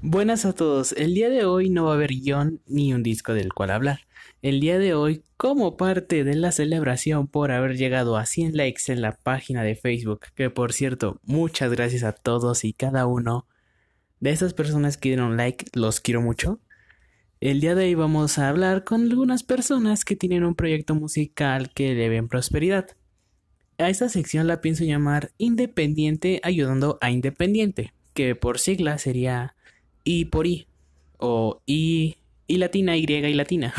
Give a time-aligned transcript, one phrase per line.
[0.00, 0.92] Buenas a todos.
[0.92, 4.06] El día de hoy no va a haber guion ni un disco del cual hablar.
[4.42, 8.92] El día de hoy, como parte de la celebración por haber llegado a 100 likes
[8.92, 13.48] en la página de Facebook, que por cierto, muchas gracias a todos y cada uno
[14.20, 16.60] de esas personas que dieron like, los quiero mucho.
[17.40, 21.72] El día de hoy vamos a hablar con algunas personas que tienen un proyecto musical
[21.74, 22.86] que le ven prosperidad.
[23.78, 29.56] A esta sección la pienso llamar Independiente ayudando a Independiente, que por sigla sería
[30.08, 30.66] I por I,
[31.18, 32.16] o I,
[32.46, 33.74] y latina, Y y latina.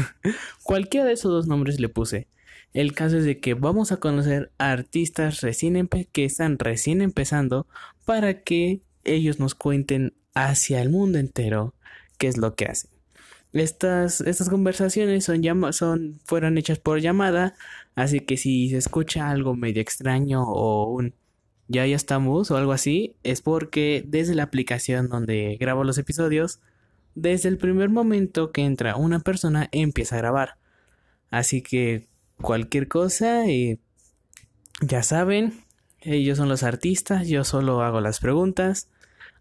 [0.63, 2.27] Cualquiera de esos dos nombres le puse.
[2.73, 7.65] El caso es de que vamos a conocer a artistas recién que están recién empezando
[8.05, 11.73] para que ellos nos cuenten hacia el mundo entero
[12.20, 12.91] qué es lo que hacen.
[13.51, 15.41] Estas, estas conversaciones son,
[15.73, 17.55] son, fueron hechas por llamada,
[17.95, 21.15] así que si se escucha algo medio extraño o un
[21.69, 26.59] ya ya estamos o algo así, es porque desde la aplicación donde grabo los episodios,
[27.15, 30.55] desde el primer momento que entra una persona empieza a grabar.
[31.29, 32.07] Así que
[32.41, 33.77] cualquier cosa, eh,
[34.81, 35.63] ya saben,
[36.01, 38.89] ellos son los artistas, yo solo hago las preguntas.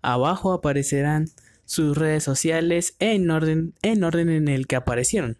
[0.02, 1.28] Abajo aparecerán
[1.64, 5.38] sus redes sociales en orden, en orden en el que aparecieron.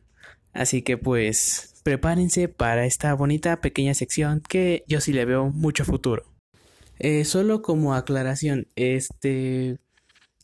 [0.55, 5.84] Así que pues prepárense para esta bonita pequeña sección que yo sí le veo mucho
[5.84, 6.38] futuro.
[6.99, 9.79] Eh, solo como aclaración, este,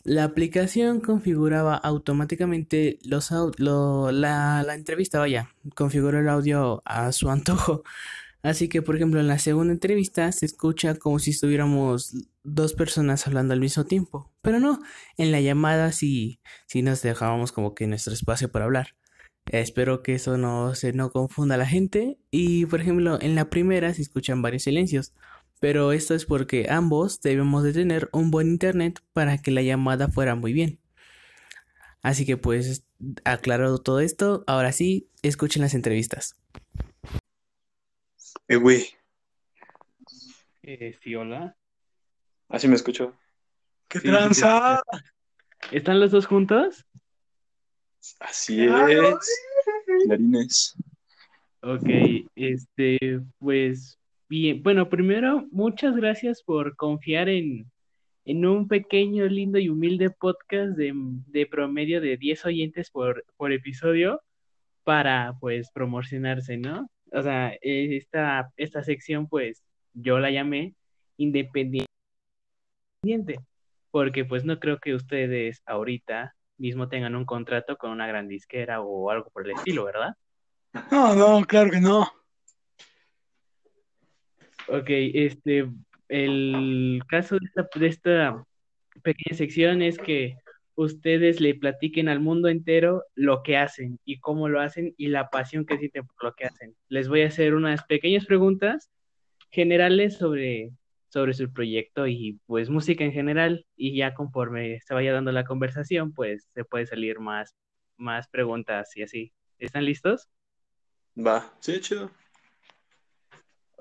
[0.04, 7.82] la aplicación configuraba automáticamente los la, la entrevista, vaya, configuró el audio a su antojo.
[8.42, 13.26] Así que, por ejemplo, en la segunda entrevista se escucha como si estuviéramos dos personas
[13.26, 14.30] hablando al mismo tiempo.
[14.42, 14.80] Pero no,
[15.16, 18.88] en la llamada sí, sí nos dejábamos como que nuestro espacio para hablar.
[19.46, 22.18] espero que eso no se no confunda a la gente.
[22.30, 25.14] Y, por ejemplo, en la primera se escuchan varios silencios
[25.64, 30.08] pero esto es porque ambos debemos de tener un buen internet para que la llamada
[30.08, 30.78] fuera muy bien.
[32.02, 32.84] Así que pues
[33.24, 36.36] aclarado todo esto, ahora sí, escuchen las entrevistas.
[38.46, 38.88] Eh, güey.
[40.64, 41.56] Eh, sí, hola.
[42.50, 43.16] Así me escucho.
[43.88, 44.82] ¡Qué tranza!
[45.72, 46.84] ¿Están los dos juntos?
[48.20, 48.70] Así es.
[50.04, 50.76] Clarines.
[51.62, 51.88] Ok,
[52.34, 52.98] este,
[53.38, 53.98] pues
[54.62, 57.70] Bueno, primero, muchas gracias por confiar en,
[58.24, 63.52] en un pequeño, lindo y humilde podcast de, de promedio de 10 oyentes por, por
[63.52, 64.20] episodio
[64.82, 66.90] para, pues, promocionarse, ¿no?
[67.12, 69.62] O sea, esta, esta sección, pues,
[69.92, 70.74] yo la llamé
[71.16, 71.86] independiente,
[73.92, 78.80] porque pues no creo que ustedes ahorita mismo tengan un contrato con una gran disquera
[78.80, 80.16] o algo por el estilo, ¿verdad?
[80.90, 82.23] No, no, claro que no.
[84.68, 85.70] Ok, este,
[86.08, 88.44] el caso de esta, de esta
[89.02, 90.36] pequeña sección es que
[90.76, 95.28] ustedes le platiquen al mundo entero lo que hacen y cómo lo hacen y la
[95.30, 96.74] pasión que sienten por lo que hacen.
[96.88, 98.90] Les voy a hacer unas pequeñas preguntas
[99.50, 100.72] generales sobre,
[101.08, 105.44] sobre su proyecto y pues música en general y ya conforme se vaya dando la
[105.44, 107.54] conversación pues se puede salir más,
[107.96, 109.32] más preguntas y así.
[109.58, 110.28] ¿Están listos?
[111.16, 112.10] Va, sí, chido.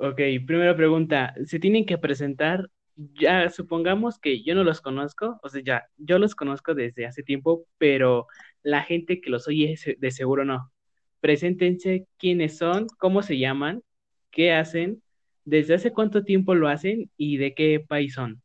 [0.03, 1.33] Ok, primera pregunta.
[1.45, 2.69] ¿Se tienen que presentar?
[2.97, 7.23] Ya supongamos que yo no los conozco, o sea, ya, yo los conozco desde hace
[7.23, 8.27] tiempo, pero
[8.63, 10.73] la gente que los oye de seguro no.
[11.21, 13.81] Preséntense quiénes son, cómo se llaman,
[14.29, 15.01] qué hacen,
[15.45, 18.41] desde hace cuánto tiempo lo hacen y de qué país son.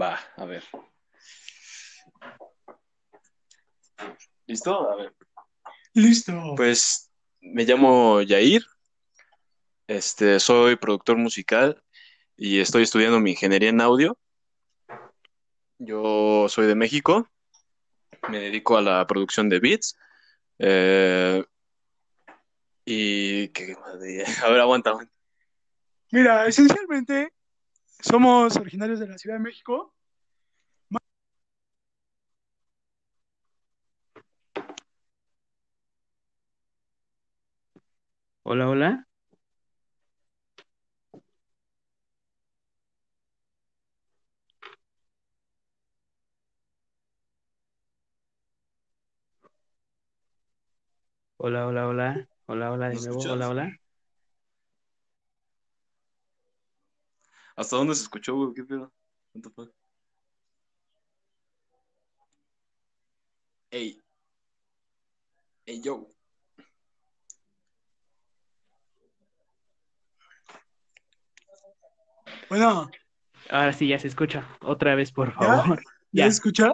[0.00, 0.62] Va, a ver.
[4.46, 4.90] ¿Listo?
[4.90, 5.12] A ver.
[5.92, 6.54] Listo.
[6.56, 7.09] Pues
[7.40, 8.62] me llamo Yair,
[9.86, 11.82] este, soy productor musical
[12.36, 14.18] y estoy estudiando mi ingeniería en audio.
[15.78, 17.28] Yo soy de México,
[18.28, 19.96] me dedico a la producción de beats.
[20.58, 21.44] Eh,
[22.84, 23.44] y
[24.44, 25.12] a ver, aguanta, aguanta.
[26.12, 27.32] Mira, esencialmente
[28.00, 29.94] somos originarios de la Ciudad de México
[38.50, 39.06] Hola, hola.
[51.36, 52.28] Hola, hola, hola.
[52.46, 53.20] Hola, hola, de nuevo.
[53.20, 53.78] Hola, hola.
[57.54, 58.52] ¿Hasta dónde se escuchó, güey?
[58.52, 58.92] ¿Qué pedo?
[59.30, 59.70] ¿Cuánto fue?
[63.70, 64.00] Ey.
[65.66, 66.08] Ey, yo.
[72.50, 72.90] Bueno,
[73.48, 74.46] Ahora sí, ya se escucha.
[74.60, 75.34] Otra vez, por ¿Ya?
[75.34, 75.80] favor.
[75.80, 76.72] ¿Ya Ya, se escucha?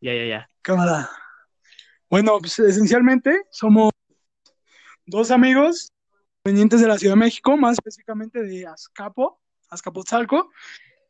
[0.00, 0.50] ya, ya, ya.
[0.62, 1.10] Cámara.
[2.08, 3.92] Bueno, pues esencialmente somos
[5.04, 5.92] dos amigos
[6.42, 9.38] provenientes de la Ciudad de México, más específicamente de Azcapo,
[9.68, 10.50] Azcapotzalco.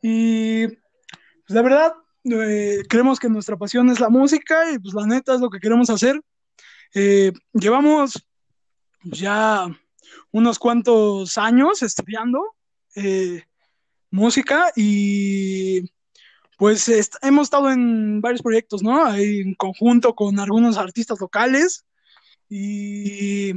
[0.03, 1.93] Y pues la verdad,
[2.25, 5.61] eh, creemos que nuestra pasión es la música y pues la neta es lo que
[5.61, 6.21] queremos hacer.
[6.95, 8.27] Eh, llevamos
[9.05, 9.67] ya
[10.33, 12.57] unos cuantos años estudiando
[12.97, 13.45] eh,
[14.11, 15.83] música y
[16.57, 16.89] pues
[17.23, 19.15] hemos estado en varios proyectos, ¿no?
[19.15, 21.85] En conjunto con algunos artistas locales
[22.49, 23.53] y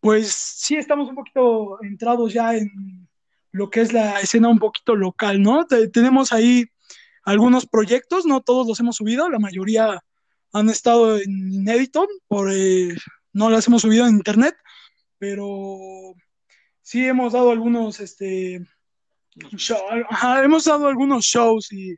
[0.00, 3.08] pues sí estamos un poquito entrados ya en
[3.52, 5.66] lo que es la escena un poquito local, ¿no?
[5.66, 6.64] Te- tenemos ahí
[7.24, 10.02] algunos proyectos, no todos los hemos subido, la mayoría
[10.52, 12.96] han estado en inédito, por, eh,
[13.32, 14.56] no las hemos subido en internet,
[15.18, 16.14] pero
[16.80, 18.66] sí hemos dado algunos, este,
[19.56, 21.96] show- ajá, hemos dado algunos shows y,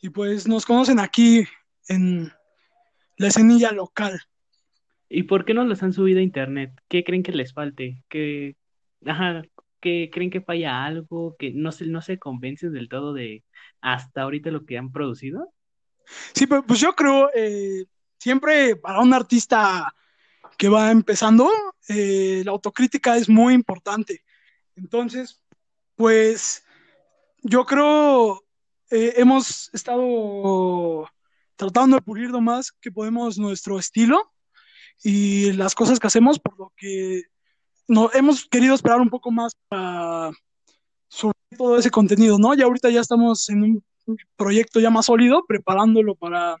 [0.00, 1.46] y pues nos conocen aquí
[1.88, 2.32] en
[3.16, 4.20] la escenilla local.
[5.08, 6.72] ¿Y por qué no los han subido a internet?
[6.88, 8.04] ¿Qué creen que les falte?
[8.08, 8.56] ¿Qué,
[9.06, 9.42] ajá,
[9.80, 11.34] ¿qué creen que falla algo?
[11.38, 13.42] ¿Que no se, no se convencen del todo de
[13.80, 15.52] hasta ahorita lo que han producido?
[16.34, 17.86] Sí, pero pues yo creo, eh,
[18.18, 19.94] siempre para un artista
[20.56, 21.50] que va empezando,
[21.88, 24.24] eh, la autocrítica es muy importante.
[24.76, 25.42] Entonces,
[25.98, 26.64] pues
[27.42, 28.44] yo creo
[28.88, 31.10] eh, hemos estado
[31.56, 34.32] tratando de pulir lo más que podemos nuestro estilo
[35.02, 37.24] y las cosas que hacemos, por lo que
[37.88, 40.30] no, hemos querido esperar un poco más para
[41.08, 42.54] subir todo ese contenido, ¿no?
[42.54, 43.84] Ya ahorita ya estamos en un
[44.36, 46.58] proyecto ya más sólido, preparándolo para,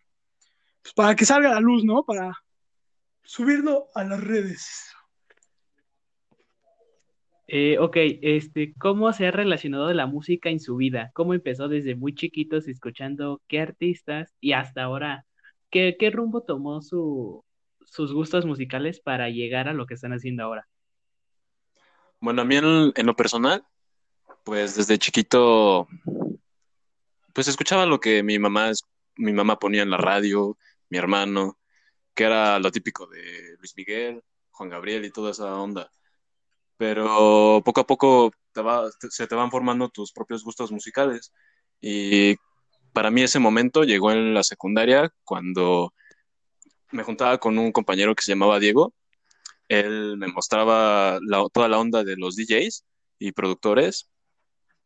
[0.82, 2.02] pues, para que salga a la luz, ¿no?
[2.02, 2.36] Para
[3.22, 4.96] subirlo a las redes.
[7.50, 11.10] Eh, ok, este, ¿cómo se ha relacionado la música en su vida?
[11.14, 15.24] ¿Cómo empezó desde muy chiquitos escuchando qué artistas y hasta ahora,
[15.70, 17.42] qué, qué rumbo tomó su,
[17.86, 20.68] sus gustos musicales para llegar a lo que están haciendo ahora?
[22.20, 23.64] Bueno, a mí en, en lo personal,
[24.44, 25.88] pues desde chiquito,
[27.32, 28.72] pues escuchaba lo que mi mamá,
[29.16, 30.58] mi mamá ponía en la radio,
[30.90, 31.58] mi hermano,
[32.14, 35.90] que era lo típico de Luis Miguel, Juan Gabriel y toda esa onda.
[36.78, 38.32] Pero poco a poco
[39.10, 41.32] se te van formando tus propios gustos musicales.
[41.80, 42.36] Y
[42.92, 45.92] para mí ese momento llegó en la secundaria cuando
[46.92, 48.94] me juntaba con un compañero que se llamaba Diego.
[49.68, 52.84] Él me mostraba la- toda la onda de los DJs
[53.18, 54.08] y productores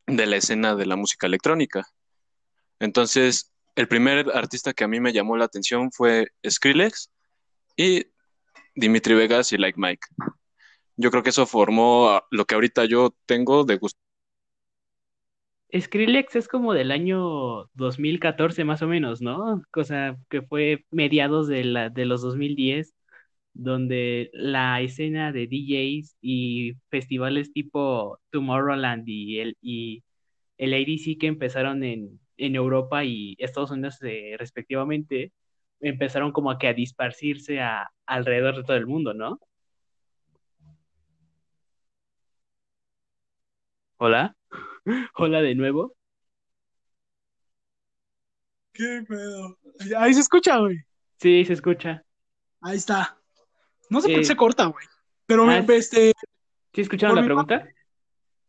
[0.07, 1.87] de la escena de la música electrónica.
[2.81, 7.11] Entonces, el primer artista que a mí me llamó la atención fue Skrillex
[7.77, 8.07] y
[8.75, 10.07] Dimitri Vegas y Like Mike.
[10.97, 14.01] Yo creo que eso formó lo que ahorita yo tengo de gusto.
[15.79, 19.63] Skrillex es como del año 2014 más o menos, ¿no?
[19.75, 22.95] O sea, que fue mediados de, la, de los 2010,
[23.55, 30.05] donde la escena de DJs y festivales tipo Tomorrowland y el, y
[30.59, 35.33] el ADC que empezaron en, en Europa y Estados Unidos eh, respectivamente,
[35.81, 39.41] empezaron como que a dispersarse a, alrededor de todo el mundo, ¿no?
[44.05, 44.37] Hola,
[45.15, 45.95] hola de nuevo.
[48.73, 49.57] ¿Qué pedo?
[49.97, 50.77] Ahí se escucha, güey.
[51.21, 52.05] Sí, se escucha.
[52.63, 53.17] Ahí está.
[53.91, 54.85] No sé por qué se corta, güey.
[55.25, 56.13] Pero ah, me- este,
[56.75, 57.69] ¿Sí escucharon la parte, pregunta?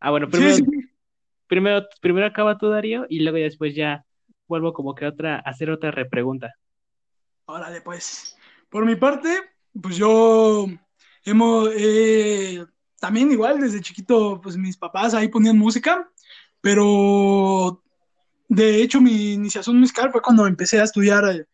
[0.00, 0.64] Ah, bueno, sí, primero, sí.
[1.46, 4.04] primero, primero acaba tú, Darío, y luego después ya
[4.48, 6.52] vuelvo como que a otra, a hacer otra repregunta.
[7.44, 8.36] Órale, pues.
[8.68, 9.38] Por mi parte,
[9.80, 10.66] pues yo
[11.24, 12.66] hemos, eh,
[13.04, 16.10] también igual desde chiquito, pues mis papás ahí ponían música,
[16.62, 17.82] pero
[18.48, 21.46] de hecho mi iniciación musical fue cuando empecé a estudiar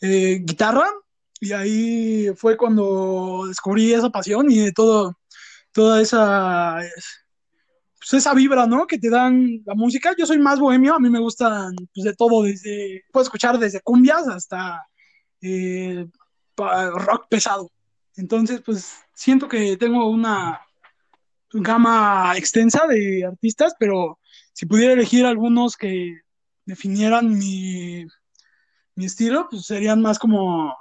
[0.00, 0.86] eh, guitarra
[1.38, 5.18] y ahí fue cuando descubrí esa pasión y de todo,
[5.70, 6.78] toda esa,
[7.98, 8.86] pues esa vibra, ¿no?
[8.86, 10.14] Que te dan la música.
[10.16, 13.82] Yo soy más bohemio, a mí me gustan pues de todo, desde, puedo escuchar desde
[13.82, 14.82] cumbias hasta
[15.42, 16.06] eh,
[16.56, 17.70] rock pesado.
[18.16, 20.65] Entonces, pues siento que tengo una
[21.52, 24.18] gama extensa de artistas, pero
[24.52, 26.20] si pudiera elegir algunos que
[26.64, 28.06] definieran mi,
[28.96, 30.74] estilo, pues serían más como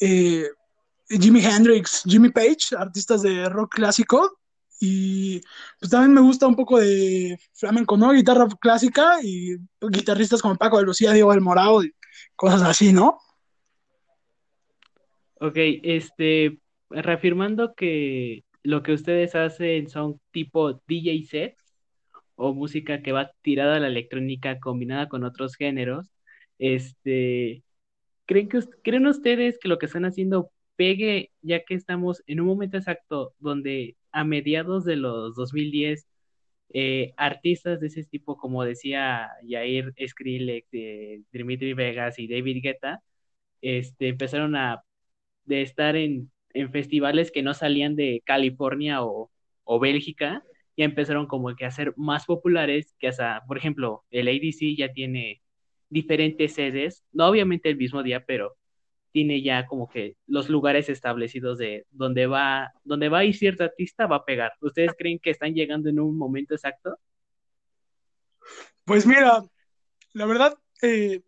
[0.00, 0.46] eh,
[1.08, 4.38] Jimi Hendrix, Jimmy Page, artistas de rock clásico.
[4.82, 5.40] Y
[5.78, 8.12] pues también me gusta un poco de flamenco, ¿no?
[8.12, 11.92] Guitarra clásica y guitarristas como Paco de Lucía, Diego del Morado y
[12.34, 13.18] cosas así, ¿no?
[15.42, 21.74] Ok, este, reafirmando que lo que ustedes hacen son tipo DJ sets
[22.36, 26.10] o música que va tirada a la electrónica combinada con otros géneros,
[26.58, 27.62] este,
[28.26, 32.46] ¿creen, que, ¿creen ustedes que lo que están haciendo pegue ya que estamos en un
[32.48, 36.06] momento exacto donde a mediados de los 2010
[36.72, 40.68] eh, artistas de ese tipo, como decía Jair Skrillex,
[41.32, 43.02] Dimitri Vegas y David Guetta,
[43.62, 44.82] este, empezaron a
[45.44, 49.30] de estar en, en festivales que no salían de California o,
[49.64, 50.42] o Bélgica,
[50.76, 54.92] ya empezaron como que a ser más populares, que hasta, por ejemplo, el ADC ya
[54.92, 55.42] tiene
[55.88, 58.56] diferentes sedes, no obviamente el mismo día, pero
[59.12, 63.64] tiene ya como que los lugares establecidos de donde va, donde va a ir cierto
[63.64, 64.52] artista va a pegar.
[64.60, 66.96] ¿Ustedes creen que están llegando en un momento exacto?
[68.84, 69.42] Pues mira,
[70.12, 71.22] la verdad, eh,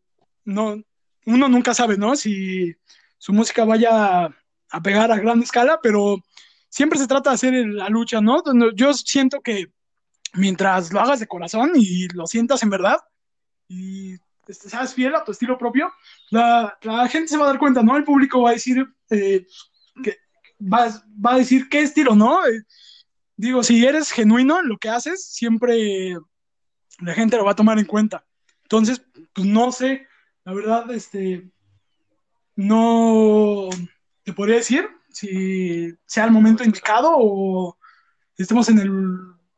[0.44, 0.82] no,
[1.26, 2.16] uno nunca sabe, ¿no?
[2.16, 2.74] Si
[3.18, 4.34] su música vaya
[4.72, 6.18] a pegar a gran escala, pero
[6.68, 8.42] siempre se trata de hacer la lucha, ¿no?
[8.74, 9.66] Yo siento que
[10.34, 12.98] mientras lo hagas de corazón y lo sientas en verdad
[13.68, 14.16] y
[14.48, 15.92] seas fiel a tu estilo propio,
[16.30, 16.76] la,
[17.10, 17.96] gente se va a dar cuenta, ¿no?
[17.96, 19.46] El público va a decir eh,
[20.02, 20.16] que
[20.60, 20.88] va,
[21.24, 22.46] a decir qué estilo, ¿no?
[22.46, 22.62] Eh,
[23.36, 26.16] digo, si eres genuino en lo que haces, siempre
[27.00, 28.24] la gente lo va a tomar en cuenta.
[28.62, 29.02] Entonces,
[29.34, 30.06] pues no sé,
[30.44, 31.50] la verdad, este,
[32.56, 33.68] no
[34.24, 37.76] te podría decir si sea el momento indicado o
[38.36, 38.90] estemos en el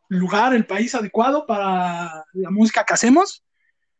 [0.09, 3.44] lugar, el país adecuado para la música que hacemos.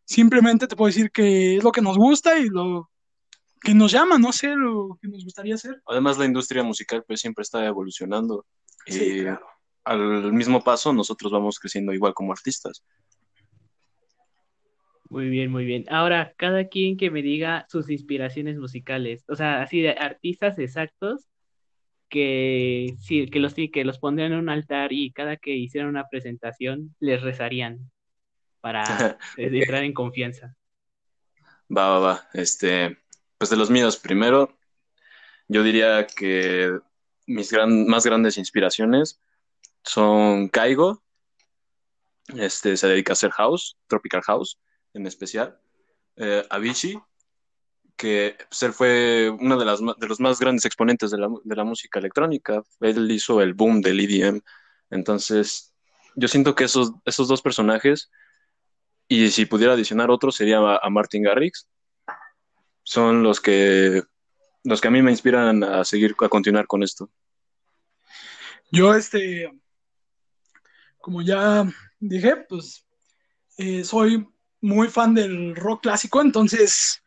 [0.05, 2.91] Simplemente te puedo decir que es lo que nos gusta y lo
[3.61, 5.83] que nos llama, no sé, lo que nos gustaría hacer.
[5.87, 8.45] Además, la industria musical pues siempre está evolucionando.
[8.87, 9.25] y
[9.85, 12.83] al mismo paso, nosotros vamos creciendo igual como artistas.
[15.11, 15.85] Muy bien, muy bien.
[15.91, 21.29] Ahora, cada quien que me diga sus inspiraciones musicales, o sea, así de artistas exactos
[22.09, 26.09] que sí, que los que los pondrían en un altar y cada que hicieran una
[26.09, 27.91] presentación les rezarían
[28.61, 28.85] para
[29.37, 30.57] entrar en confianza.
[31.75, 32.29] Va, va, va.
[32.33, 32.99] Este,
[33.37, 34.57] pues de los míos, primero,
[35.49, 36.79] yo diría que
[37.27, 39.21] mis gran, más grandes inspiraciones
[39.83, 41.03] son Caigo,
[42.37, 44.59] este se dedica a hacer house, tropical house
[44.95, 45.59] en especial,
[46.17, 46.99] eh, Avicii,
[47.97, 51.57] que pues, él fue uno de, las, de los más grandes exponentes de la, de
[51.57, 52.63] la música electrónica.
[52.81, 54.41] Él hizo el boom del EDM.
[54.91, 55.75] Entonces,
[56.17, 58.11] yo siento que esos, esos dos personajes
[59.09, 61.69] y si pudiera adicionar otro, sería a, Martin Garrix.
[62.83, 64.03] Son los que,
[64.63, 67.11] los que a mí me inspiran a seguir, a continuar con esto.
[68.71, 69.53] Yo, este,
[70.99, 71.65] como ya
[72.01, 72.87] dije, pues
[73.57, 74.27] eh, soy
[74.65, 77.03] muy fan del rock clásico, entonces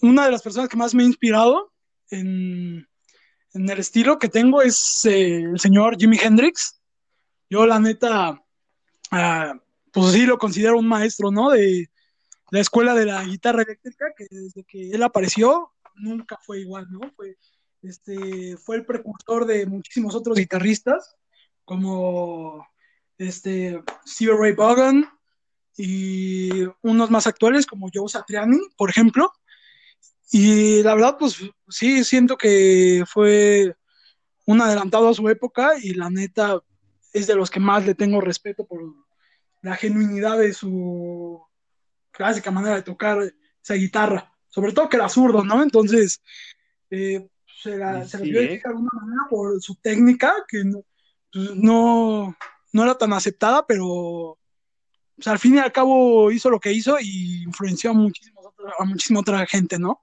[0.00, 1.72] una de las personas que más me ha inspirado
[2.08, 2.86] en,
[3.52, 6.80] el estilo que tengo es eh, el señor Jimi Hendrix.
[7.50, 8.40] Yo la neta,
[9.10, 9.54] ah,
[9.92, 11.50] pues sí lo considero un maestro, ¿no?
[11.50, 11.90] De
[12.50, 17.00] la escuela de la guitarra eléctrica, que desde que él apareció nunca fue igual, ¿no?
[17.16, 17.36] Fue,
[17.82, 21.16] este, fue el precursor de muchísimos otros guitarristas,
[21.64, 22.68] como
[23.18, 25.08] este, Steve Ray Vaughan
[25.76, 29.32] y unos más actuales como Joe Satriani, por ejemplo.
[30.30, 31.38] Y la verdad, pues
[31.68, 33.76] sí, siento que fue
[34.46, 36.60] un adelantado a su época y la neta
[37.12, 38.80] es de los que más le tengo respeto por,
[39.64, 41.42] la genuinidad de su
[42.10, 43.18] clásica manera de tocar
[43.62, 45.62] esa guitarra, sobre todo que era zurdo, ¿no?
[45.62, 46.20] Entonces,
[46.90, 47.26] eh,
[47.62, 50.64] se la, se vio de alguna manera por su técnica, que
[51.32, 52.36] pues, no,
[52.72, 54.38] no, era tan aceptada, pero
[55.16, 59.20] pues, al fin y al cabo hizo lo que hizo y influenció a, a muchísima
[59.20, 60.00] otra gente, ¿no?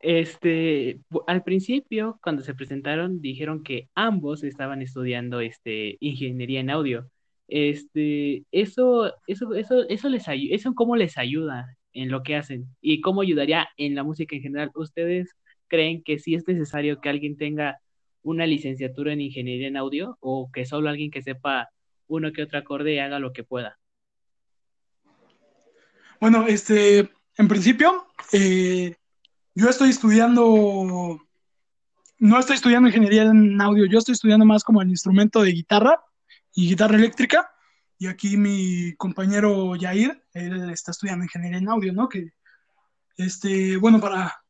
[0.00, 7.10] Este, al principio, cuando se presentaron, dijeron que ambos estaban estudiando este, ingeniería en audio.
[7.48, 13.00] Este, eso, eso, eso, eso les eso cómo les ayuda en lo que hacen y
[13.00, 14.70] cómo ayudaría en la música en general.
[14.74, 15.34] ¿Ustedes
[15.66, 17.80] creen que sí es necesario que alguien tenga
[18.22, 21.68] una licenciatura en ingeniería en audio o que solo alguien que sepa
[22.08, 23.78] uno que otro acorde y haga lo que pueda?
[26.20, 28.96] Bueno, este, en principio, eh,
[29.54, 31.20] yo estoy estudiando,
[32.18, 36.02] no estoy estudiando ingeniería en audio, yo estoy estudiando más como el instrumento de guitarra
[36.54, 37.50] y guitarra eléctrica.
[38.00, 42.08] Y aquí mi compañero Yair, él está estudiando ingeniería en audio, ¿no?
[42.08, 42.32] Que,
[43.16, 44.42] este, bueno, para...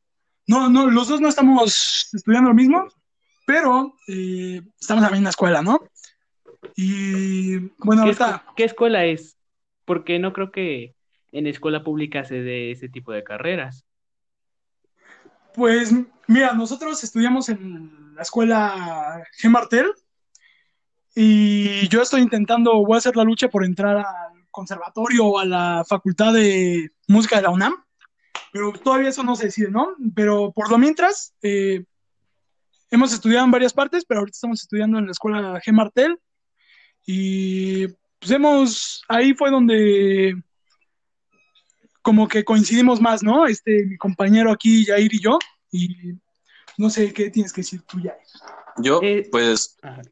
[0.47, 2.87] No, no, los dos no estamos estudiando lo mismo,
[3.45, 5.79] pero eh, estamos en la misma escuela, ¿no?
[6.81, 8.15] Y bueno, ¿Qué,
[8.55, 9.37] ¿Qué escuela es?
[9.83, 10.95] Porque no creo que
[11.33, 13.85] en escuela pública se dé ese tipo de carreras.
[15.53, 15.93] Pues
[16.27, 19.49] mira, nosotros estudiamos en la escuela G.
[19.49, 19.87] Martel,
[21.13, 25.43] y yo estoy intentando, voy a hacer la lucha por entrar al conservatorio o a
[25.43, 27.75] la facultad de música de la UNAM,
[28.53, 29.95] pero todavía eso no se decide, ¿no?
[30.15, 31.83] Pero por lo mientras, eh,
[32.89, 35.73] hemos estudiado en varias partes, pero ahorita estamos estudiando en la escuela G.
[35.73, 36.17] Martel
[37.11, 37.87] y
[38.19, 40.35] pues hemos, ahí fue donde
[42.03, 43.47] como que coincidimos más, ¿no?
[43.47, 45.39] Este, mi compañero aquí, Jair y yo,
[45.71, 46.13] y
[46.77, 48.13] no sé qué tienes que decir tú, Jair.
[48.77, 50.03] Yo, Eh, pues, Ajá.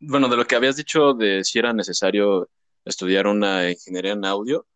[0.00, 2.48] bueno, de lo que habías dicho de si era necesario
[2.84, 4.66] estudiar una ingeniería en audio,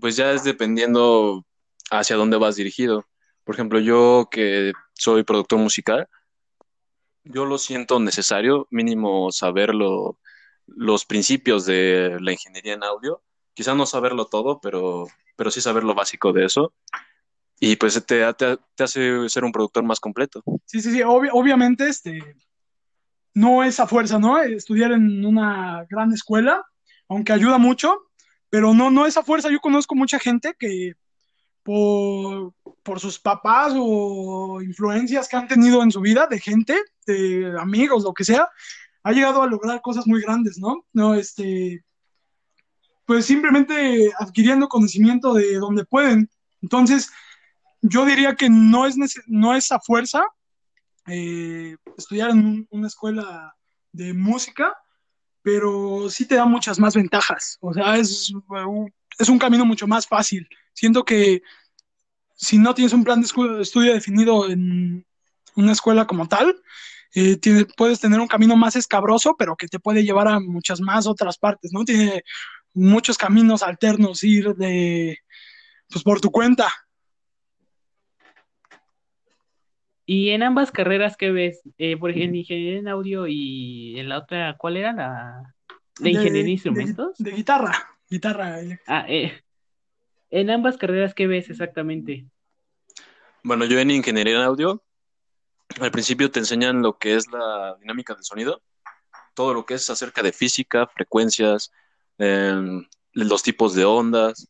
[0.00, 1.44] pues ya es dependiendo
[1.90, 3.04] hacia dónde vas dirigido.
[3.42, 6.06] Por ejemplo, yo que soy productor musical,
[7.24, 10.18] yo lo siento necesario, mínimo saber lo-
[10.66, 13.22] los principios de la ingeniería en audio.
[13.54, 15.06] Quizá no saberlo todo, pero,
[15.36, 16.74] pero sí saber lo básico de eso.
[17.58, 20.42] Y pues te, te- te hace ser un productor más completo.
[20.66, 22.20] Sí, sí, sí, obvi- obviamente, este,
[23.34, 24.38] no es a fuerza, ¿no?
[24.38, 26.64] Estudiar en una gran escuela,
[27.08, 27.96] aunque ayuda mucho,
[28.50, 29.50] pero no, no es a fuerza.
[29.50, 30.92] Yo conozco mucha gente que
[31.62, 37.54] por, por sus papás o influencias que han tenido en su vida, de gente, de
[37.58, 38.48] amigos, lo que sea,
[39.06, 40.84] ha llegado a lograr cosas muy grandes, ¿no?
[40.92, 41.84] No, este,
[43.04, 46.28] pues simplemente adquiriendo conocimiento de donde pueden.
[46.60, 47.12] Entonces,
[47.82, 48.96] yo diría que no es,
[49.28, 50.24] no es a fuerza
[51.06, 53.54] eh, estudiar en un- una escuela
[53.92, 54.74] de música,
[55.40, 57.58] pero sí te da muchas más ventajas.
[57.60, 58.88] O sea, es, uh,
[59.20, 60.48] es un camino mucho más fácil.
[60.72, 61.42] Siento que
[62.34, 63.28] si no tienes un plan de
[63.62, 65.06] estudio definido en
[65.54, 66.60] una escuela como tal,
[67.18, 70.82] eh, tiene- puedes tener un camino más escabroso, pero que te puede llevar a muchas
[70.82, 71.82] más otras partes, ¿no?
[71.82, 72.22] Tiene
[72.74, 75.18] muchos caminos alternos ir de,
[75.88, 76.68] pues por tu cuenta.
[80.04, 81.62] Y en ambas carreras, ¿qué ves?
[81.78, 85.54] Eh, por ejemplo, en ingeniería en audio y en la otra, ¿cuál era la
[85.98, 87.16] de ingeniería de instrumentos?
[87.16, 87.72] De, guitarra,
[88.10, 88.58] guitarra.
[88.86, 89.42] Ah, eh,
[90.28, 92.26] en ambas carreras, ¿qué ves exactamente?
[93.42, 94.84] Bueno, yo en ingeniería en audio,
[95.80, 98.62] al principio te enseñan lo que es la dinámica del sonido,
[99.34, 101.70] todo lo que es acerca de física, frecuencias,
[102.18, 104.48] em, los tipos de ondas.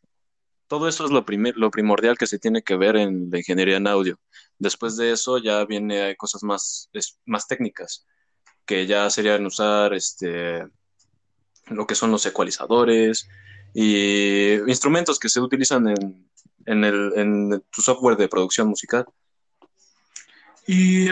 [0.69, 3.77] Todo eso es lo, primer- lo primordial que se tiene que ver en la ingeniería
[3.77, 4.19] en audio.
[4.59, 6.91] Después de eso ya viene cosas más,
[7.25, 8.07] más técnicas,
[8.65, 10.67] que ya serían usar este,
[11.67, 13.29] lo que son los ecualizadores
[13.75, 16.31] y instrumentos que se utilizan en,
[16.67, 19.07] en el, en tu software de producción musical.
[20.67, 21.09] Y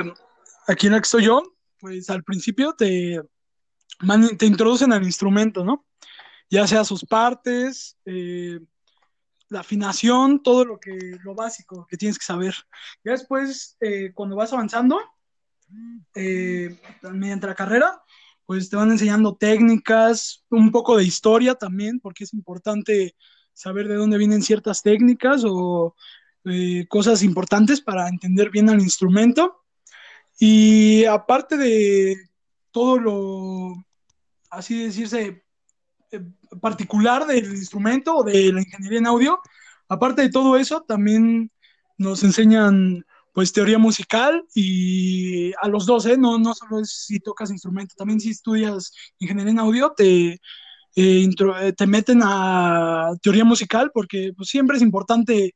[0.66, 1.42] aquí en la que estoy yo,
[1.80, 3.20] pues al principio te,
[4.38, 5.86] te introducen al instrumento, ¿no?
[6.50, 8.60] Ya sea sus partes, eh,
[9.48, 12.54] la afinación, todo lo que, lo básico que tienes que saber.
[13.04, 15.00] Ya después, eh, cuando vas avanzando,
[16.14, 16.78] eh,
[17.12, 18.02] mediante la carrera,
[18.46, 23.16] pues te van enseñando técnicas, un poco de historia también, porque es importante
[23.52, 25.94] saber de dónde vienen ciertas técnicas o
[26.46, 29.62] eh, cosas importantes para entender bien al instrumento.
[30.38, 32.16] Y aparte de
[32.70, 33.86] todo lo,
[34.50, 35.44] así decirse,
[36.10, 36.20] eh,
[36.60, 39.40] particular del instrumento o de la ingeniería en audio,
[39.88, 41.50] aparte de todo eso, también
[41.96, 46.16] nos enseñan pues teoría musical y a los dos, ¿eh?
[46.16, 50.40] No, no solo es si tocas instrumento, también si estudias ingeniería en audio, te,
[50.94, 55.54] te meten a teoría musical porque pues, siempre es importante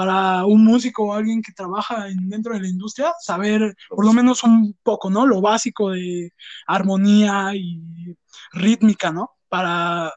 [0.00, 4.14] para un músico o alguien que trabaja en- dentro de la industria saber por lo
[4.14, 5.26] menos un poco, ¿no?
[5.26, 6.32] Lo básico de
[6.66, 8.16] armonía y
[8.52, 9.32] rítmica, ¿no?
[9.50, 10.10] Para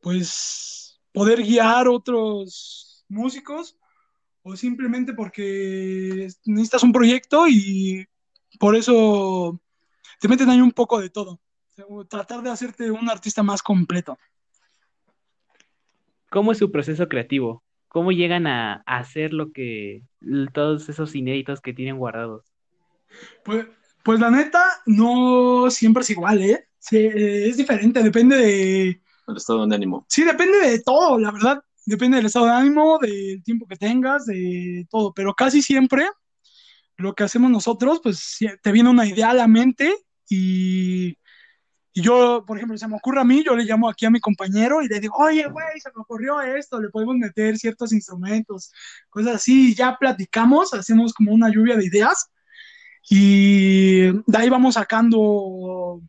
[0.00, 3.76] pues poder guiar otros músicos
[4.44, 8.06] o simplemente porque necesitas un proyecto y
[8.60, 9.60] por eso
[10.20, 11.40] te meten ahí un poco de todo.
[11.88, 14.16] O tratar de hacerte un artista más completo.
[16.30, 17.64] ¿Cómo es su proceso creativo?
[17.90, 20.04] ¿Cómo llegan a, a hacer lo que
[20.54, 22.44] todos esos inéditos que tienen guardados?
[23.44, 23.66] Pues,
[24.04, 26.68] pues la neta, no siempre es igual, ¿eh?
[26.78, 29.02] Sí, eh, es diferente, depende de...
[29.26, 30.06] El estado de ánimo.
[30.08, 31.64] Sí, depende de todo, la verdad.
[31.84, 35.12] Depende del estado de ánimo, del tiempo que tengas, de todo.
[35.12, 36.08] Pero casi siempre
[36.96, 39.96] lo que hacemos nosotros, pues te viene una idea a la mente
[40.28, 41.16] y,
[41.92, 44.20] y yo, por ejemplo, se me ocurre a mí, yo le llamo aquí a mi
[44.20, 48.72] compañero y le digo, oye, güey, se me ocurrió esto, le podemos meter ciertos instrumentos,
[49.08, 52.30] cosas así, y ya platicamos, hacemos como una lluvia de ideas
[53.08, 56.00] y de ahí vamos sacando,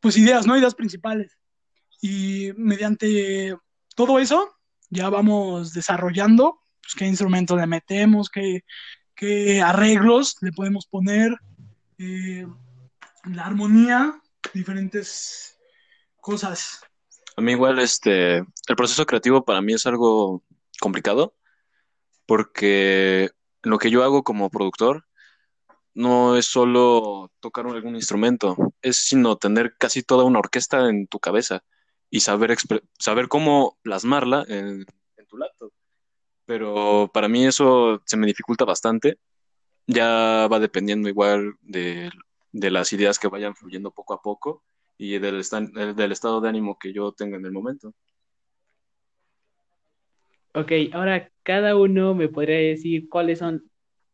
[0.00, 0.56] pues, ideas, ¿no?
[0.56, 1.38] Ideas principales.
[2.02, 3.56] Y mediante
[3.96, 4.54] todo eso,
[4.90, 8.64] ya vamos desarrollando, pues, qué instrumentos le metemos, qué,
[9.14, 11.34] qué arreglos le podemos poner,
[11.96, 12.46] eh,
[13.24, 14.20] la armonía,
[14.54, 15.58] diferentes
[16.20, 16.80] cosas.
[17.36, 20.42] A mí igual, este, el proceso creativo para mí es algo
[20.80, 21.34] complicado
[22.26, 23.30] porque
[23.62, 25.04] lo que yo hago como productor
[25.94, 31.20] no es solo tocar algún instrumento, es sino tener casi toda una orquesta en tu
[31.20, 31.62] cabeza
[32.10, 32.56] y saber,
[32.98, 34.84] saber cómo plasmarla en,
[35.16, 35.72] en tu laptop.
[36.46, 39.18] Pero para mí eso se me dificulta bastante.
[39.86, 42.10] Ya va dependiendo igual de,
[42.54, 44.62] de las ideas que vayan fluyendo poco a poco
[44.96, 45.42] y del,
[45.96, 47.92] del estado de ánimo que yo tenga en el momento.
[50.54, 53.68] Ok, ahora cada uno me podría decir cuáles son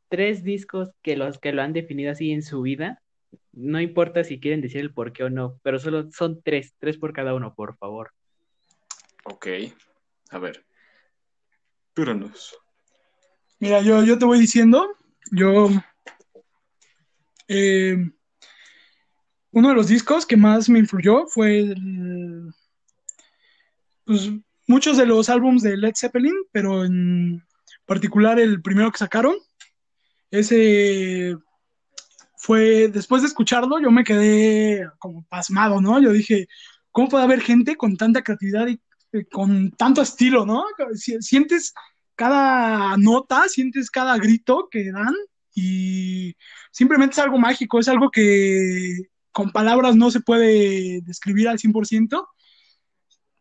[0.09, 3.03] tres discos que los que lo han definido así en su vida.
[3.53, 6.97] No importa si quieren decir el por qué o no, pero solo son tres, tres
[6.97, 8.11] por cada uno, por favor.
[9.25, 9.49] Ok,
[10.31, 10.65] a ver.
[11.89, 12.57] Espéranos.
[13.59, 14.97] Mira, yo, yo te voy diciendo,
[15.31, 15.69] yo
[17.49, 18.11] eh,
[19.53, 21.75] uno de los discos que más me influyó fue
[24.05, 24.31] pues,
[24.67, 27.45] muchos de los álbumes de Led Zeppelin, pero en
[27.87, 29.37] particular el primero que sacaron.
[30.31, 31.37] Ese
[32.37, 36.01] fue, después de escucharlo, yo me quedé como pasmado, ¿no?
[36.01, 36.47] Yo dije,
[36.93, 38.81] ¿cómo puede haber gente con tanta creatividad y
[39.25, 40.65] con tanto estilo, ¿no?
[40.95, 41.75] Sientes
[42.15, 45.15] cada nota, sientes cada grito que dan
[45.55, 46.37] y
[46.71, 52.27] simplemente es algo mágico, es algo que con palabras no se puede describir al 100%,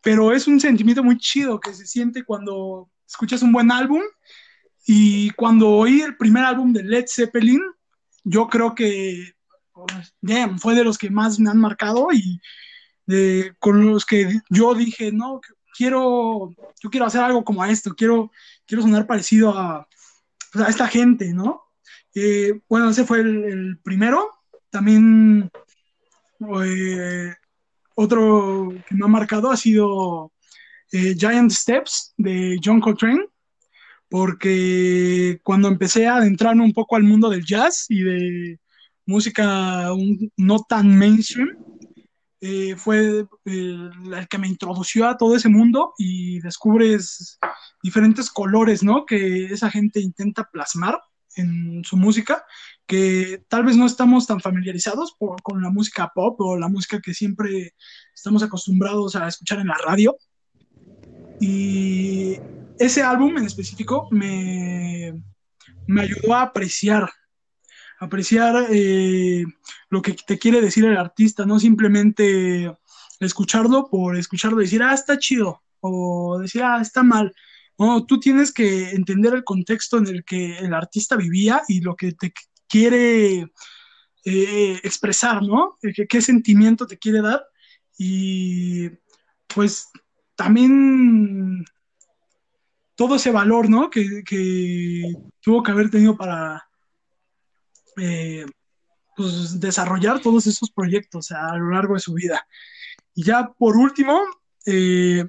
[0.01, 4.01] pero es un sentimiento muy chido que se siente cuando escuchas un buen álbum
[4.85, 7.61] y cuando oí el primer álbum de Led Zeppelin,
[8.23, 9.33] yo creo que
[10.59, 12.39] fue de los que más me han marcado y
[13.05, 15.41] de, con los que yo dije, no,
[15.75, 18.31] quiero, yo quiero hacer algo como esto, quiero,
[18.65, 19.87] quiero sonar parecido a,
[20.53, 21.63] a esta gente, ¿no?
[22.15, 24.29] Eh, bueno, ese fue el primero.
[24.69, 25.49] También
[26.65, 27.33] eh,
[27.95, 30.31] otro que me ha marcado ha sido
[30.91, 33.25] eh, Giant Steps de John Coltrane,
[34.09, 38.59] porque cuando empecé a adentrarme un poco al mundo del jazz y de
[39.05, 39.89] música
[40.37, 41.49] no tan mainstream,
[42.41, 47.37] eh, fue el que me introdució a todo ese mundo y descubres
[47.83, 49.05] diferentes colores, ¿no?
[49.05, 51.01] Que esa gente intenta plasmar
[51.35, 52.45] en su música,
[52.89, 57.13] que tal vez no estamos tan familiarizados con la música pop o la música que
[57.13, 57.75] siempre
[58.15, 60.17] estamos acostumbrados a escuchar en la radio.
[61.39, 62.37] Y
[62.79, 65.21] ese álbum en específico me,
[65.85, 67.07] me ayudó a apreciar,
[67.99, 69.45] apreciar eh,
[69.91, 72.75] lo que te quiere decir el artista, no simplemente
[73.19, 77.35] escucharlo por escucharlo y decir, ah, está chido, o decir, ah, está mal,
[77.79, 81.95] no, tú tienes que entender el contexto en el que el artista vivía y lo
[81.95, 82.33] que te
[82.69, 83.51] quiere
[84.25, 85.77] eh, expresar, ¿no?
[85.81, 87.43] ¿Qué, ¿Qué, sentimiento te quiere dar.
[87.97, 88.89] Y
[89.47, 89.89] pues
[90.35, 91.65] también
[92.95, 93.89] todo ese valor, ¿no?
[93.89, 96.69] Que, que tuvo que haber tenido para
[97.97, 98.45] eh,
[99.15, 102.47] pues, desarrollar todos esos proyectos a lo largo de su vida.
[103.13, 104.21] Y ya por último,
[104.65, 105.27] eh,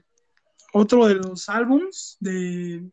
[0.72, 2.88] otro de los álbums de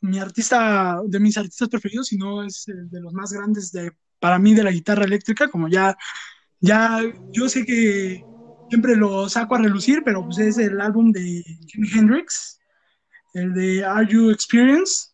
[0.00, 4.38] mi artista, de mis artistas preferidos, y no es de los más grandes de, para
[4.38, 5.96] mí de la guitarra eléctrica, como ya,
[6.60, 7.00] ya,
[7.32, 8.22] yo sé que
[8.68, 12.60] siempre lo saco a relucir, pero pues es el álbum de Jimi Hendrix,
[13.34, 15.08] el de Are You Experience,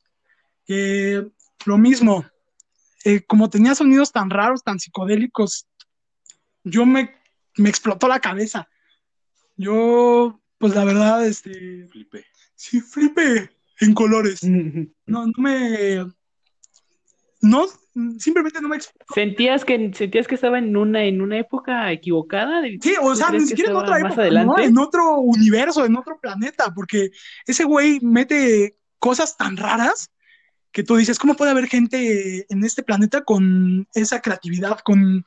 [0.66, 1.27] que
[1.66, 2.25] lo mismo,
[3.05, 5.68] eh, como tenía sonidos tan raros, tan psicodélicos,
[6.62, 7.14] yo me,
[7.57, 8.68] me explotó la cabeza.
[9.57, 11.87] Yo pues la verdad, este.
[11.88, 12.25] Flipe.
[12.55, 13.51] Sí, flipe
[13.85, 14.42] en colores.
[14.42, 16.07] No, no me.
[17.40, 17.66] No,
[18.18, 18.79] simplemente no me
[19.14, 22.62] ¿Sentías que, sentías que estaba en una, en una época equivocada?
[22.81, 27.11] Sí, o sea, ni siquiera en otra época, en otro universo, en otro planeta, porque
[27.47, 30.11] ese güey mete cosas tan raras
[30.73, 35.25] que tú dices, ¿cómo puede haber gente en este planeta con esa creatividad, con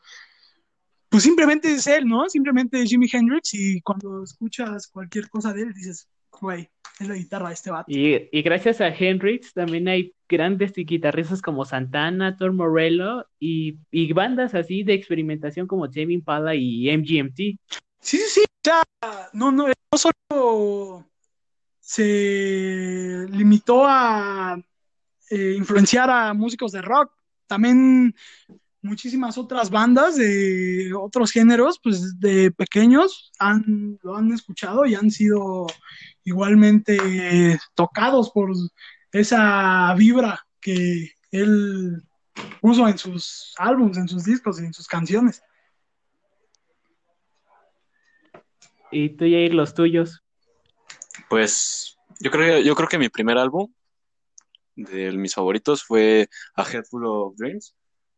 [1.09, 2.29] pues simplemente es él, ¿no?
[2.29, 7.15] Simplemente es Jimi Hendrix y cuando escuchas cualquier cosa de él dices, güey, es la
[7.15, 7.91] guitarra de este vato.
[7.91, 14.11] Y, y, gracias a Hendrix también hay grandes guitarristas como Santana, Tom Morello y, y,
[14.13, 17.37] bandas así de experimentación como Jamie Impala y MGMT.
[17.37, 18.41] Sí, sí, sí.
[18.41, 18.83] O sea,
[19.33, 21.05] no, no, no solo
[21.79, 24.61] se limitó a
[25.29, 27.13] eh, influenciar a músicos de rock,
[27.47, 28.13] también
[28.81, 35.11] muchísimas otras bandas de otros géneros, pues de pequeños, han, lo han escuchado y han
[35.11, 35.67] sido
[36.27, 38.51] igualmente tocados por
[39.13, 42.03] esa vibra que él
[42.59, 45.41] puso en sus álbumes, en sus discos y en sus canciones.
[48.91, 50.21] ¿Y tú, Jair, los tuyos?
[51.29, 53.71] Pues yo creo, yo creo que mi primer álbum
[54.75, 57.73] de mis favoritos fue A Head Full of Dreams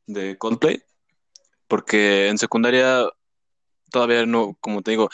[0.08, 0.82] de Coldplay,
[1.68, 3.04] porque en secundaria
[3.92, 5.10] todavía no, como te digo,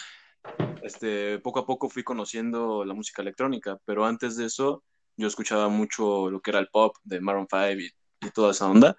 [0.85, 4.83] este, poco a poco fui conociendo la música electrónica, pero antes de eso
[5.17, 7.91] yo escuchaba mucho lo que era el pop de Maroon 5 y,
[8.33, 8.95] toda esa onda,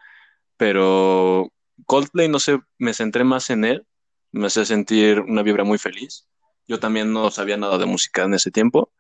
[0.57, 1.53] pero
[1.87, 3.87] Coldplay, no sé, me centré más en él,
[4.33, 6.29] me hacía sentir una vibra muy feliz.
[6.69, 8.93] Yo también no sabía nada de música en ese tiempo,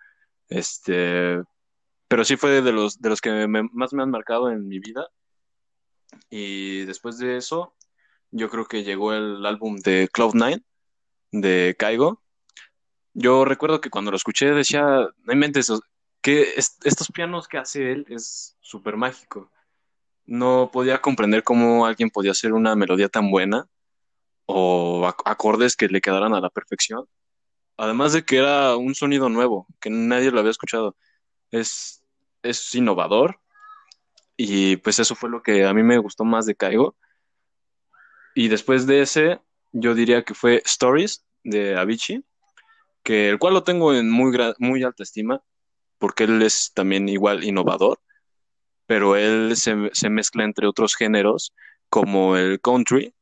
[0.49, 1.41] este,
[2.09, 5.09] pero sí fue de los, de los que más me han marcado en mi vida.
[6.31, 7.75] Y después de eso,
[8.31, 10.63] yo creo que llegó el álbum de Cloud9
[11.33, 12.23] de Kaigo.
[13.19, 14.83] Yo recuerdo que cuando lo escuché decía,
[15.25, 15.73] no inventes,
[16.21, 19.51] que es- estos pianos que hace él es súper mágico.
[20.27, 23.67] No podía comprender cómo alguien podía hacer una melodía tan buena
[24.47, 27.07] o ac- acordes que le quedaran a la perfección.
[27.79, 30.97] Además de que era un sonido nuevo, que nadie lo había escuchado.
[31.53, 32.03] Es,
[32.43, 33.41] es innovador
[34.37, 36.97] y pues eso fue lo que a mí me gustó más de Kaigo.
[38.35, 39.41] Y después de ese,
[39.73, 42.25] yo diría que fue Stories de Avicii,
[43.07, 45.43] que el cual lo tengo en muy, muy alta estima,
[45.99, 48.01] porque él es también igual innovador,
[48.87, 51.55] pero él se, se mezcla entre otros géneros
[51.91, 53.15] como el country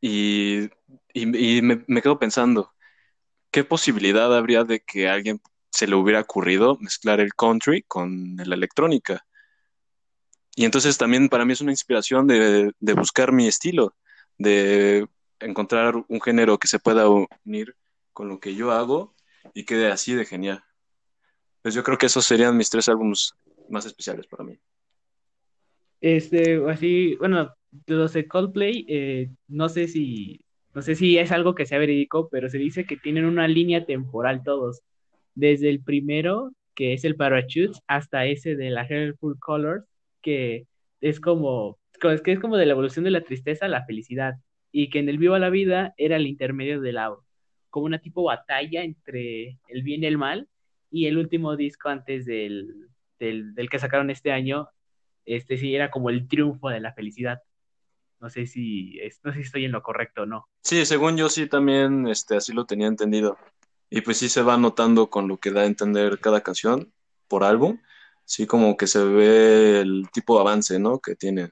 [0.00, 0.64] y,
[1.14, 2.72] y- y me, me quedo pensando,
[3.52, 5.40] ¿qué posibilidad habría de que a alguien
[5.72, 9.26] se le hubiera ocurrido mezclar el country con la electrónica?
[10.54, 13.94] Y entonces también para mí es una inspiración de, de buscar mi estilo,
[14.38, 15.06] de
[15.40, 17.74] encontrar un género que se pueda unir
[18.16, 19.14] con lo que yo hago
[19.52, 20.64] y quede así de genial.
[21.60, 23.34] Pues yo creo que esos serían mis tres álbumes
[23.68, 24.58] más especiales para mí.
[26.00, 27.54] Este, así, bueno,
[27.86, 30.40] los de Coldplay, eh, no sé si,
[30.74, 33.84] no sé si es algo que sea verídico, pero se dice que tienen una línea
[33.84, 34.80] temporal todos,
[35.34, 38.88] desde el primero, que es el Parachutes, hasta ese de la
[39.20, 39.84] Full Colors,
[40.22, 40.66] que
[41.02, 41.78] es como,
[42.24, 44.36] que es como de la evolución de la tristeza a la felicidad,
[44.72, 47.14] y que en el Viva la Vida era el intermedio de la,
[47.70, 50.48] como una tipo batalla entre el bien y el mal,
[50.90, 54.68] y el último disco antes del, del, que sacaron este año
[55.24, 57.42] este sí era como el triunfo de la felicidad.
[58.20, 60.48] No sé si, no sé si estoy en lo correcto o no.
[60.62, 63.36] Sí, según yo sí también este, así lo tenía entendido.
[63.90, 66.92] Y pues sí se va notando con lo que da a entender cada canción
[67.28, 67.80] por álbum.
[68.24, 71.00] Sí, como que se ve el tipo de avance, ¿no?
[71.00, 71.50] Que tiene.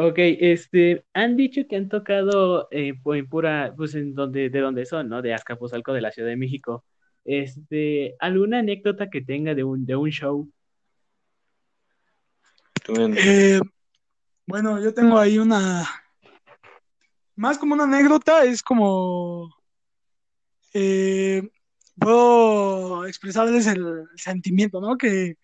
[0.00, 4.86] Ok, este, han dicho que han tocado eh, en pura, pues en donde, de donde
[4.86, 5.22] son, ¿no?
[5.22, 6.84] De Azcapotzalco, de la Ciudad de México.
[7.24, 10.48] Este, ¿alguna anécdota que tenga de un, de un show?
[12.86, 13.58] Eh,
[14.46, 15.84] bueno, yo tengo ahí una,
[17.34, 19.52] más como una anécdota, es como,
[20.74, 21.42] eh,
[21.98, 24.96] puedo expresarles el sentimiento, ¿no?
[24.96, 25.38] Que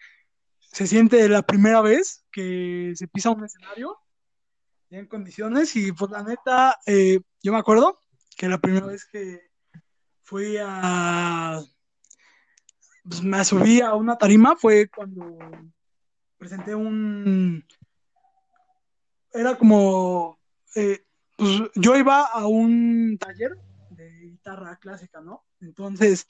[0.60, 3.98] se siente la primera vez que se pisa un escenario
[4.98, 7.98] en condiciones y pues la neta, eh, yo me acuerdo
[8.36, 9.40] que la primera vez que
[10.22, 11.60] fui a,
[13.02, 15.36] pues me subí a una tarima fue cuando
[16.38, 17.64] presenté un,
[19.32, 20.38] era como,
[20.76, 21.04] eh,
[21.36, 23.56] pues yo iba a un taller
[23.90, 25.44] de guitarra clásica, ¿no?
[25.60, 26.26] Entonces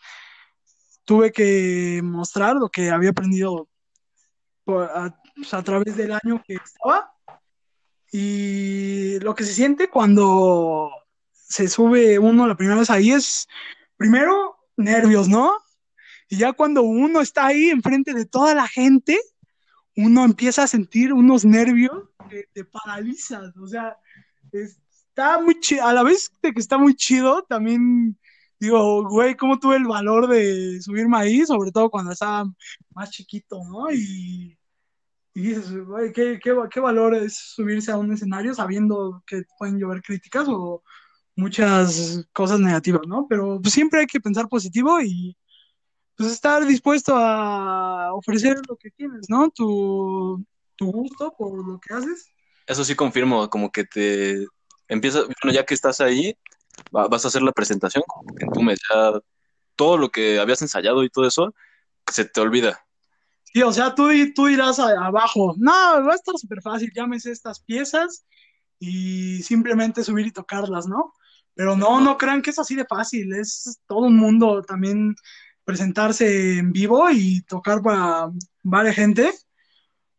[1.04, 3.68] tuve que mostrar lo que había aprendido
[4.64, 4.90] por-
[5.36, 7.13] pues, a través del año que estaba
[8.16, 10.88] y lo que se siente cuando
[11.32, 13.48] se sube uno la primera vez ahí es,
[13.96, 15.52] primero, nervios, ¿no?
[16.28, 19.18] Y ya cuando uno está ahí enfrente de toda la gente,
[19.96, 21.90] uno empieza a sentir unos nervios
[22.30, 23.52] que te paralizan.
[23.60, 23.96] O sea,
[24.52, 25.84] está muy chido.
[25.84, 28.16] A la vez de que está muy chido, también
[28.60, 31.44] digo, güey, ¿cómo tuve el valor de subirme ahí?
[31.44, 32.44] Sobre todo cuando estaba
[32.94, 33.90] más chiquito, ¿no?
[33.90, 34.56] Y,
[35.34, 39.78] y dices, güey, ¿qué, qué, qué valor es subirse a un escenario sabiendo que pueden
[39.78, 40.82] llover críticas o
[41.36, 43.26] muchas cosas negativas, ¿no?
[43.28, 45.36] Pero pues, siempre hay que pensar positivo y
[46.16, 49.50] pues estar dispuesto a ofrecer lo que tienes, ¿no?
[49.50, 50.44] Tu,
[50.76, 52.26] tu gusto por lo que haces.
[52.66, 54.46] Eso sí confirmo, como que te
[54.86, 56.36] empiezas, bueno, ya que estás ahí,
[56.96, 59.18] va- vas a hacer la presentación, como que entumes ya
[59.74, 61.52] todo lo que habías ensayado y todo eso,
[62.10, 62.83] se te olvida.
[63.54, 67.30] Sí, o sea, tú, tú dirás a- abajo, no, va a estar súper fácil, llámese
[67.30, 68.26] estas piezas
[68.80, 71.14] y simplemente subir y tocarlas, ¿no?
[71.54, 75.14] Pero no, no crean que es así de fácil, es todo un mundo también
[75.64, 78.28] presentarse en vivo y tocar para
[78.64, 79.32] varias gente.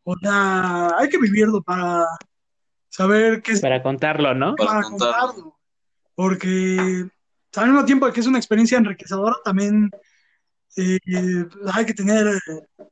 [0.04, 2.06] O sea, hay que vivirlo para
[2.88, 4.56] saber qué es Para contarlo, ¿no?
[4.56, 5.28] Para para contarlo.
[5.28, 5.60] contarlo.
[6.16, 7.06] Porque
[7.58, 9.92] al mismo tiempo que es una experiencia enriquecedora, también
[10.76, 11.00] eh,
[11.74, 12.40] hay que tener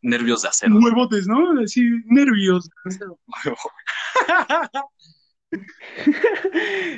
[0.01, 0.77] Nervios de acero.
[0.77, 1.65] huevotes, ¿no?
[1.67, 2.69] Sí, nervios.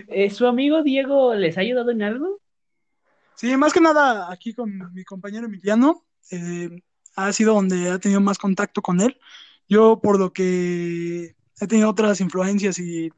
[0.07, 2.39] Eh, ¿Su amigo Diego les ha ayudado en algo?
[3.35, 6.69] Sí, más que nada aquí con mi compañero Emiliano, eh,
[7.17, 9.19] ha sido donde ha tenido más contacto con él.
[9.67, 13.11] Yo, por lo que he tenido otras influencias y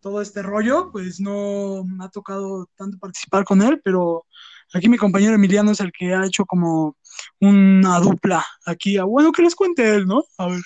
[0.00, 4.26] todo este rollo, pues no me ha tocado tanto participar con él, pero
[4.72, 6.96] aquí mi compañero Emiliano es el que ha hecho como
[7.40, 8.98] una dupla aquí.
[8.98, 10.24] Ah, Bueno, que les cuente él, ¿no?
[10.36, 10.60] A ver.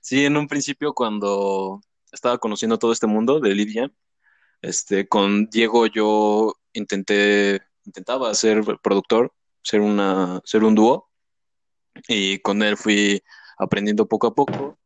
[0.00, 1.80] Sí, en un principio cuando
[2.12, 3.90] estaba conociendo todo este mundo de Lidia,
[4.62, 11.10] este, con Diego yo intenté, intentaba ser productor, ser una, ser un dúo,
[12.06, 13.22] y con él fui
[13.58, 14.78] aprendiendo poco a poco,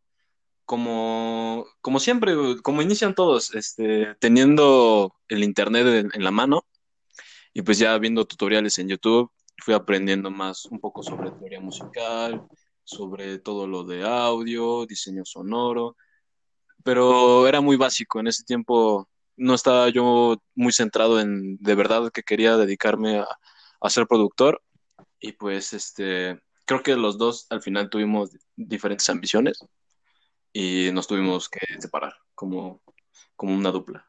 [0.64, 6.64] como, como siempre, como inician todos, este, teniendo el internet en, en la mano,
[7.52, 12.46] y pues ya viendo tutoriales en YouTube, fui aprendiendo más un poco sobre teoría musical,
[12.84, 15.96] sobre todo lo de audio, diseño sonoro,
[16.84, 18.20] pero era muy básico.
[18.20, 23.28] En ese tiempo no estaba yo muy centrado en de verdad que quería dedicarme a,
[23.80, 24.62] a ser productor
[25.20, 29.58] y pues este creo que los dos al final tuvimos diferentes ambiciones
[30.52, 32.82] y nos tuvimos que separar como,
[33.36, 34.06] como una dupla.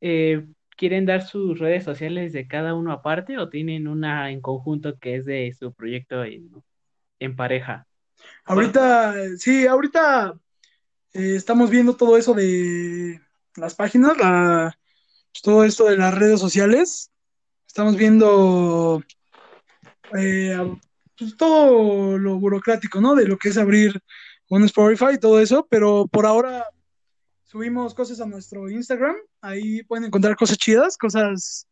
[0.00, 0.46] Eh,
[0.76, 5.16] ¿quieren dar sus redes sociales de cada uno aparte o tienen una en conjunto que
[5.16, 7.86] es de su proyecto en, pareja?
[8.44, 10.34] Ahorita, sí, ahorita
[11.12, 13.20] eh, estamos viendo todo eso de
[13.56, 14.76] las páginas, la-
[15.32, 17.10] pues, todo esto de las redes sociales.
[17.66, 19.02] Estamos viendo
[20.16, 20.76] eh,
[21.16, 23.14] pues, todo lo burocrático, ¿no?
[23.14, 24.00] De lo que es abrir
[24.48, 26.66] un Spotify y todo eso, pero por ahora
[27.52, 29.14] subimos cosas a nuestro Instagram.
[29.42, 31.68] Ahí pueden encontrar cosas chidas, cosas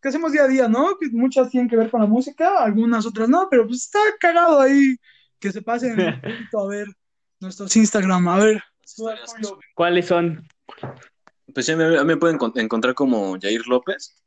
[0.00, 0.98] que hacemos día a día, ¿no?
[0.98, 4.60] Que muchas tienen que ver con la música, algunas otras no, pero pues está cagado
[4.60, 4.96] ahí
[5.38, 6.88] que se pasen un poquito a ver
[7.38, 8.26] nuestros Instagram.
[8.28, 8.62] A ver.
[9.76, 10.46] ¿Cuáles son?
[11.54, 14.20] Pues sí, me, me pueden encon- encontrar como Jair López.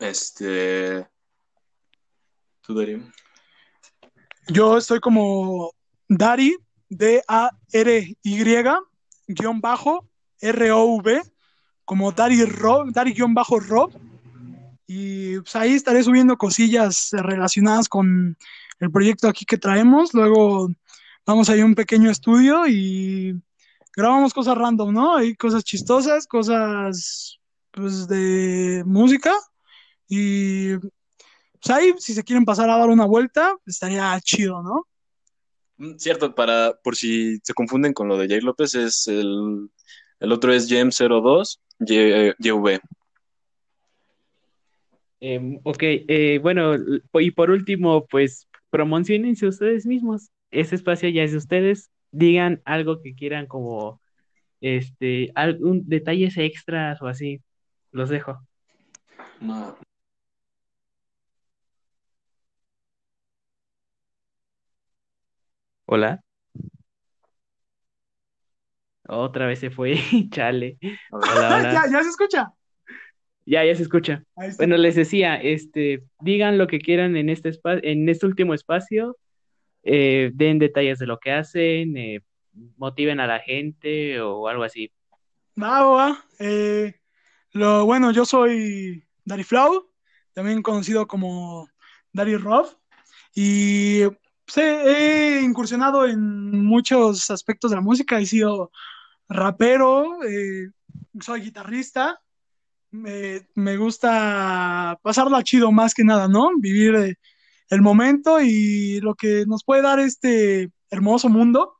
[0.00, 1.06] Este.
[2.62, 3.00] ¿Tú, Darío?
[4.48, 5.72] Yo estoy como
[6.08, 6.56] Dari,
[6.88, 8.64] D-A-R-Y,
[9.26, 10.06] guion bajo,
[10.40, 11.22] R-O-V,
[11.84, 13.92] como Dari Rob, Dari guion bajo Rob.
[14.86, 18.36] Y pues ahí estaré subiendo cosillas relacionadas con
[18.78, 20.14] el proyecto aquí que traemos.
[20.14, 20.68] Luego
[21.24, 23.40] vamos a ir a un pequeño estudio y
[23.96, 25.16] grabamos cosas random, ¿no?
[25.16, 27.38] Hay cosas chistosas, cosas
[27.72, 29.34] pues de música.
[30.08, 34.86] Y pues ahí, si se quieren pasar a dar una vuelta, estaría chido, ¿no?
[35.78, 39.68] Mm, Cierto, para, por si se confunden con lo de Jair López, es el,
[40.20, 42.80] el otro es Jem02 Y- YV.
[45.20, 46.74] Em, ok, eh, bueno,
[47.14, 50.30] y por último, pues promocionense ustedes mismos.
[50.50, 51.90] Ese espacio ya es de ustedes.
[52.12, 54.00] Digan algo que quieran como,
[54.60, 57.40] este, algún detalles extras o así.
[57.92, 58.38] Los dejo.
[59.40, 59.76] No.
[65.86, 66.20] Hola.
[69.08, 69.94] Otra vez se fue,
[70.30, 70.78] chale.
[71.12, 71.72] Hola, hola.
[71.72, 72.52] ya, ya se escucha.
[73.44, 74.24] Ya, ya se escucha.
[74.34, 74.64] Ahí está.
[74.64, 79.16] Bueno, les decía, este, digan lo que quieran en este espacio, en este último espacio,
[79.84, 82.20] eh, den detalles de lo que hacen, eh,
[82.76, 84.90] motiven a la gente o algo así.
[85.62, 86.24] Va.
[86.40, 86.94] Eh,
[87.52, 89.88] lo bueno, yo soy Dari Flow,
[90.32, 91.68] también conocido como
[92.12, 92.66] Dari Rob,
[93.32, 94.02] y
[94.46, 98.18] pues, he, incursionado en muchos aspectos de la música.
[98.20, 98.70] He sido
[99.28, 100.70] rapero, eh,
[101.20, 102.20] soy guitarrista.
[102.92, 106.50] Me, me gusta pasarla chido más que nada, ¿no?
[106.58, 107.16] Vivir eh,
[107.68, 111.74] el momento y lo que nos puede dar este hermoso mundo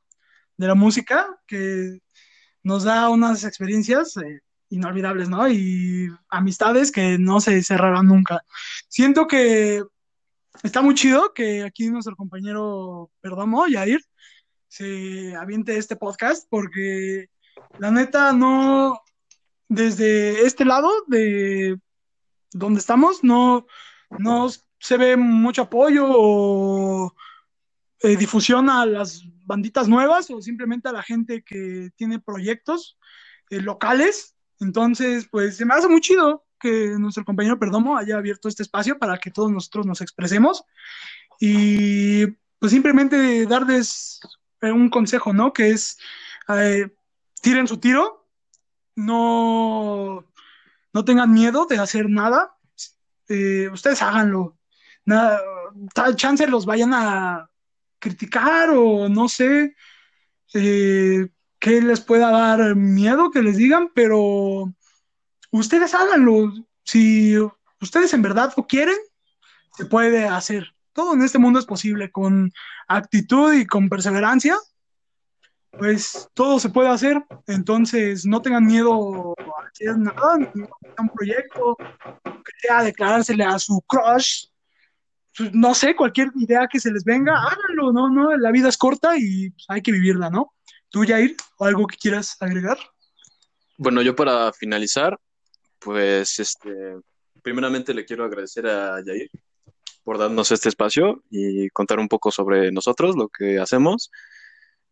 [0.57, 1.99] de la música, que
[2.63, 5.47] nos da unas experiencias eh, inolvidables, ¿no?
[5.47, 8.43] Y amistades que no se cerrarán nunca.
[8.89, 9.83] Siento que
[10.63, 14.01] está muy chido que aquí nuestro compañero Perdomo, Yair,
[14.67, 17.29] se aviente este podcast, porque
[17.79, 18.99] la neta no,
[19.67, 21.79] desde este lado de
[22.51, 23.65] donde estamos, no,
[24.09, 24.47] no
[24.79, 27.13] se ve mucho apoyo o
[28.01, 32.97] eh, difusión a las banditas nuevas o simplemente a la gente que tiene proyectos
[33.49, 34.35] eh, locales.
[34.59, 38.97] Entonces, pues se me hace muy chido que nuestro compañero Perdomo haya abierto este espacio
[38.97, 40.63] para que todos nosotros nos expresemos
[41.39, 42.27] y
[42.59, 44.19] pues simplemente darles
[44.61, 45.53] eh, un consejo, ¿no?
[45.53, 45.97] Que es,
[46.49, 46.89] eh,
[47.41, 48.27] tiren su tiro,
[48.95, 50.25] no,
[50.93, 52.55] no tengan miedo de hacer nada,
[53.29, 54.57] eh, ustedes háganlo.
[55.05, 55.39] Nada,
[55.93, 57.49] tal chance los vayan a
[57.99, 59.75] criticar o no sé
[60.53, 61.29] eh,
[61.59, 64.73] qué les pueda dar miedo que les digan, pero
[65.51, 66.53] ustedes háganlo.
[66.83, 67.35] Si
[67.81, 68.97] ustedes en verdad lo quieren,
[69.75, 70.73] se puede hacer.
[70.93, 72.51] Todo en este mundo es posible con
[72.87, 74.57] actitud y con perseverancia.
[75.71, 81.75] Pues todo se puede hacer, entonces no tengan miedo a hacer nada, un proyecto,
[82.23, 84.47] que sea declarársele a su crush,
[85.37, 88.09] pues, no sé, cualquier idea que se les venga, háganlo, ¿no?
[88.09, 90.53] no La vida es corta y pues, hay que vivirla, ¿no?
[90.89, 92.77] ¿Tú, Jair, algo que quieras agregar?
[93.77, 95.19] Bueno, yo para finalizar,
[95.79, 96.97] pues, este,
[97.41, 99.29] primeramente le quiero agradecer a Jair
[100.03, 104.11] por darnos este espacio y contar un poco sobre nosotros, lo que hacemos.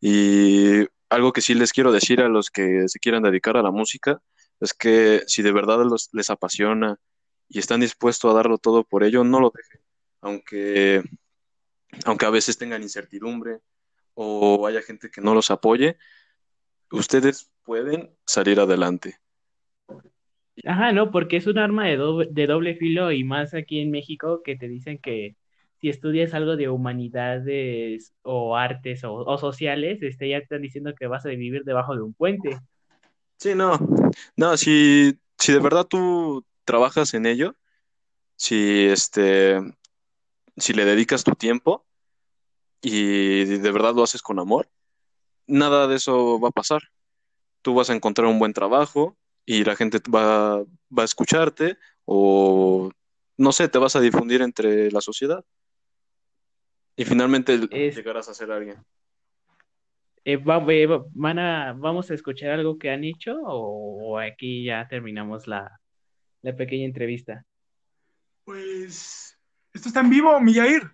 [0.01, 3.71] Y algo que sí les quiero decir a los que se quieran dedicar a la
[3.71, 4.21] música
[4.59, 5.79] es que si de verdad
[6.11, 6.97] les apasiona
[7.47, 9.85] y están dispuestos a darlo todo por ello, no lo dejen
[10.25, 11.03] aunque,
[12.03, 13.59] aunque a veces tengan incertidumbre
[14.15, 15.97] o haya gente que no los apoye,
[16.89, 19.19] ustedes pueden salir adelante.
[20.63, 24.55] Ajá, no, porque es un arma de doble, filo y más aquí en México que
[24.55, 25.35] te dicen que
[25.81, 31.07] si estudias algo de humanidades o artes o, sociales, este, ya te están diciendo que
[31.07, 32.57] vas a vivir debajo de un puente.
[33.37, 33.77] Sí, no,
[34.37, 37.55] no, si, si de verdad tú trabajas en ello,
[38.37, 39.59] si este,
[40.55, 41.85] si le dedicas tu tiempo
[42.81, 44.69] y de verdad lo haces con amor,
[45.47, 46.81] nada de eso va a pasar.
[47.61, 52.91] Tú vas a encontrar un buen trabajo y la gente va, va a escucharte o,
[53.37, 55.43] no sé, te vas a difundir entre la sociedad.
[56.95, 58.77] Y finalmente llegarás a ser alguien.
[60.23, 65.47] Eh, eh, van a, ¿Vamos a escuchar algo que han hecho o, aquí ya terminamos
[65.47, 65.79] la,
[66.41, 67.45] la pequeña entrevista?
[68.43, 69.37] Pues
[69.75, 70.89] ¿Esto está en vivo, Millair?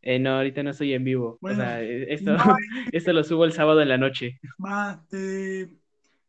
[0.00, 1.38] Eh, no, ahorita no estoy en vivo.
[1.40, 2.36] o sea, eh, esto,
[2.92, 4.38] esto lo subo el sábado en la noche.
[4.64, 5.68] Va, te,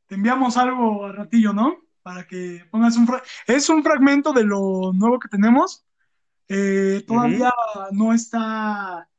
[0.09, 1.77] enviamos algo al ratillo, ¿no?
[2.01, 3.09] Para que pongas un...
[3.47, 5.85] Es un fragmento de lo nuevo que tenemos.
[6.47, 7.51] Eh, todavía
[7.91, 9.09] no está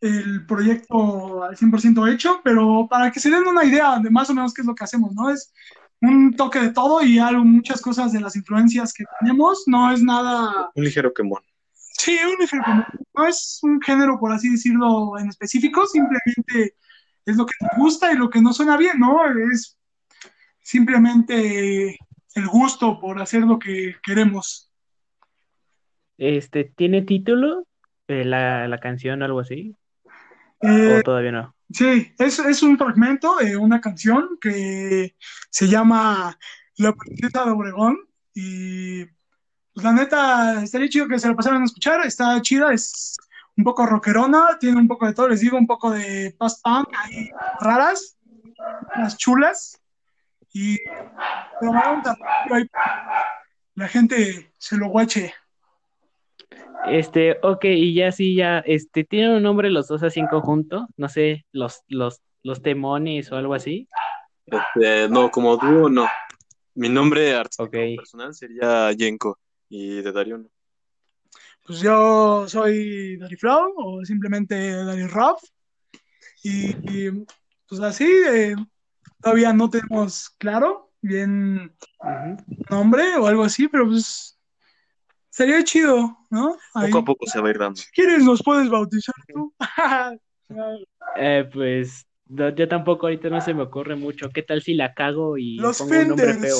[0.00, 4.34] el proyecto al 100% hecho, pero para que se den una idea de más o
[4.34, 5.30] menos qué es lo que hacemos, ¿no?
[5.30, 5.52] Es
[6.00, 9.64] un toque de todo y algo, muchas cosas de las influencias que tenemos.
[9.66, 10.70] No es nada.
[10.74, 11.42] Un ligero quemón.
[11.74, 12.84] Sí, un ligero quemón.
[13.14, 16.76] No es un género, por así decirlo, en específico, simplemente
[17.26, 19.18] es lo que nos gusta y lo que no suena bien, ¿no?
[19.52, 19.77] Es
[20.68, 21.98] simplemente
[22.34, 24.70] el gusto por hacer lo que queremos.
[26.18, 27.66] Este, ¿tiene título
[28.06, 29.74] eh, la, la canción o algo así?
[30.60, 31.54] Eh, ¿O todavía no?
[31.70, 35.16] Sí, es, es un fragmento de una canción que
[35.48, 36.38] se llama
[36.76, 37.96] La princesa de Obregón
[38.34, 39.06] y
[39.72, 43.16] pues, la neta estaría chido que se la pasaran a escuchar, está chida, es
[43.56, 46.88] un poco rockerona, tiene un poco de todo, les digo, un poco de post punk
[46.92, 48.18] ahí raras,
[48.96, 49.77] las chulas
[50.58, 50.76] y
[51.60, 51.72] pero
[53.74, 55.32] la gente se lo guache.
[56.86, 60.88] Este, ok, y ya sí, ya, este, ¿tienen un nombre los dos así en conjunto?
[60.96, 63.88] No sé, los, los, los temones o algo así.
[64.46, 66.08] Este, no, como dúo, no.
[66.74, 67.34] Mi nombre
[67.96, 69.38] personal sería Yenko
[69.68, 70.48] y de Dario no.
[71.64, 75.36] Pues yo soy Dari Flow o simplemente Dari Rob.
[76.42, 76.72] Y,
[77.68, 78.54] pues así, eh,
[79.20, 81.72] todavía no tenemos claro bien
[82.70, 84.38] nombre o algo así, pero pues
[85.38, 86.56] Sería chido, ¿no?
[86.74, 87.76] Poco a poco se va a ir dando.
[87.76, 89.54] Si quieres, nos puedes bautizar tú.
[91.16, 94.30] eh, pues yo tampoco ahorita no se me ocurre mucho.
[94.30, 96.56] ¿Qué tal si la cago y pongo un nombre feo?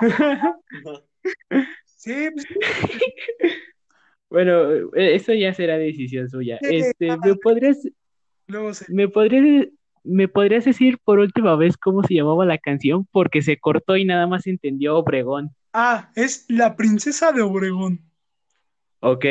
[1.96, 2.28] sí.
[2.32, 2.46] Pues,
[4.30, 6.58] bueno, e, eso ya será decisión suya.
[6.60, 7.78] este, ¿me podrías,
[8.86, 9.66] me podrías,
[10.04, 13.06] me podrías decir por última vez cómo se llamaba la canción?
[13.10, 15.54] Porque se cortó y nada más entendió Obregón.
[15.72, 18.00] Ah, es la princesa de Obregón.
[19.00, 19.24] Ok.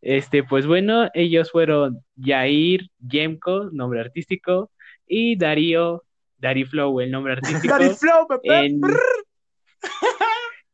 [0.00, 4.70] Este, pues bueno, ellos fueron Yair Yemko, nombre artístico,
[5.06, 6.04] y Darío,
[6.68, 7.74] Flow, el nombre artístico.
[7.96, 8.80] Flow, en,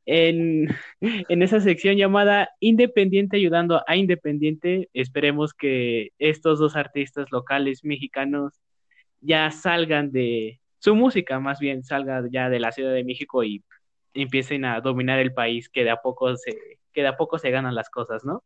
[0.07, 0.69] en,
[1.29, 8.61] en, esa sección llamada Independiente ayudando a Independiente, esperemos que estos dos artistas locales mexicanos
[9.25, 13.65] ya salgan de su música, más bien salga ya de la Ciudad de México y
[14.13, 17.51] empiecen a dominar el país, que de a poco se, que de a poco se
[17.51, 18.45] ganan las cosas, ¿no?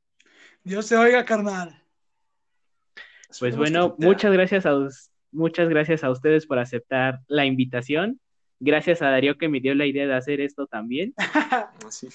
[0.65, 1.83] Dios se oiga, carnal.
[3.39, 4.75] Pues bueno, muchas gracias a
[5.31, 8.21] muchas gracias a ustedes por aceptar la invitación.
[8.61, 11.15] Gracias a Darío que me dio la idea de hacer esto también.
[11.87, 12.09] Así.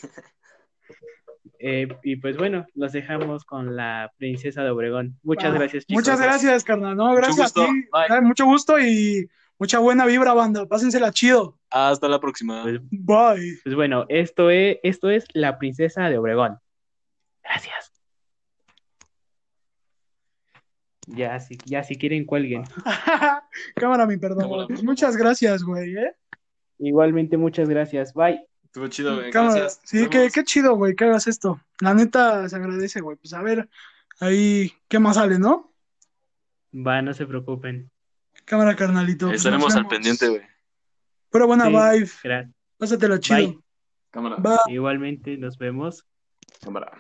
[1.65, 5.17] Eh, y pues bueno, los dejamos con la princesa de Obregón.
[5.23, 6.03] Muchas Ah, gracias, chicos.
[6.03, 6.97] Muchas gracias, carnal.
[6.97, 7.61] No, gracias gusto.
[7.63, 7.71] a ti.
[7.91, 8.17] Bye.
[8.17, 10.65] Eh, Mucho gusto y mucha buena vibra, banda.
[10.67, 11.57] Pásensela chido.
[11.69, 12.63] Hasta la próxima.
[12.63, 13.59] Pues, Bye.
[13.63, 16.59] pues bueno, esto es, esto es la princesa de Obregón.
[17.43, 17.91] Gracias.
[21.07, 22.63] Ya si, ya si quieren cuelguen.
[23.75, 24.49] Cámara, mi perdón.
[24.49, 25.95] Cámara, Muchas gracias, güey.
[25.95, 26.13] ¿eh?
[26.79, 28.13] Igualmente, muchas gracias.
[28.13, 28.45] Bye.
[28.73, 29.29] Estuvo chido, güey.
[29.29, 29.59] Cámara.
[29.59, 29.81] Gracias.
[29.83, 31.61] Sí, qué, qué chido, güey, que hagas esto.
[31.79, 33.15] La neta se agradece, güey.
[33.17, 33.69] Pues a ver,
[34.19, 35.71] ahí, ¿qué más sale, no?
[36.75, 37.91] Va, no se preocupen.
[38.45, 39.27] Cámara, carnalito.
[39.27, 40.41] pues, Estaremos al pendiente, güey.
[41.29, 41.69] Pero buena Sí.
[41.69, 42.11] vibe.
[42.23, 42.55] Gracias.
[42.79, 43.37] Pásatela chido.
[43.37, 43.59] Bye.
[44.09, 44.35] Cámara.
[44.37, 44.73] Bye.
[44.73, 46.03] Igualmente, nos vemos.
[46.63, 46.91] Cámara.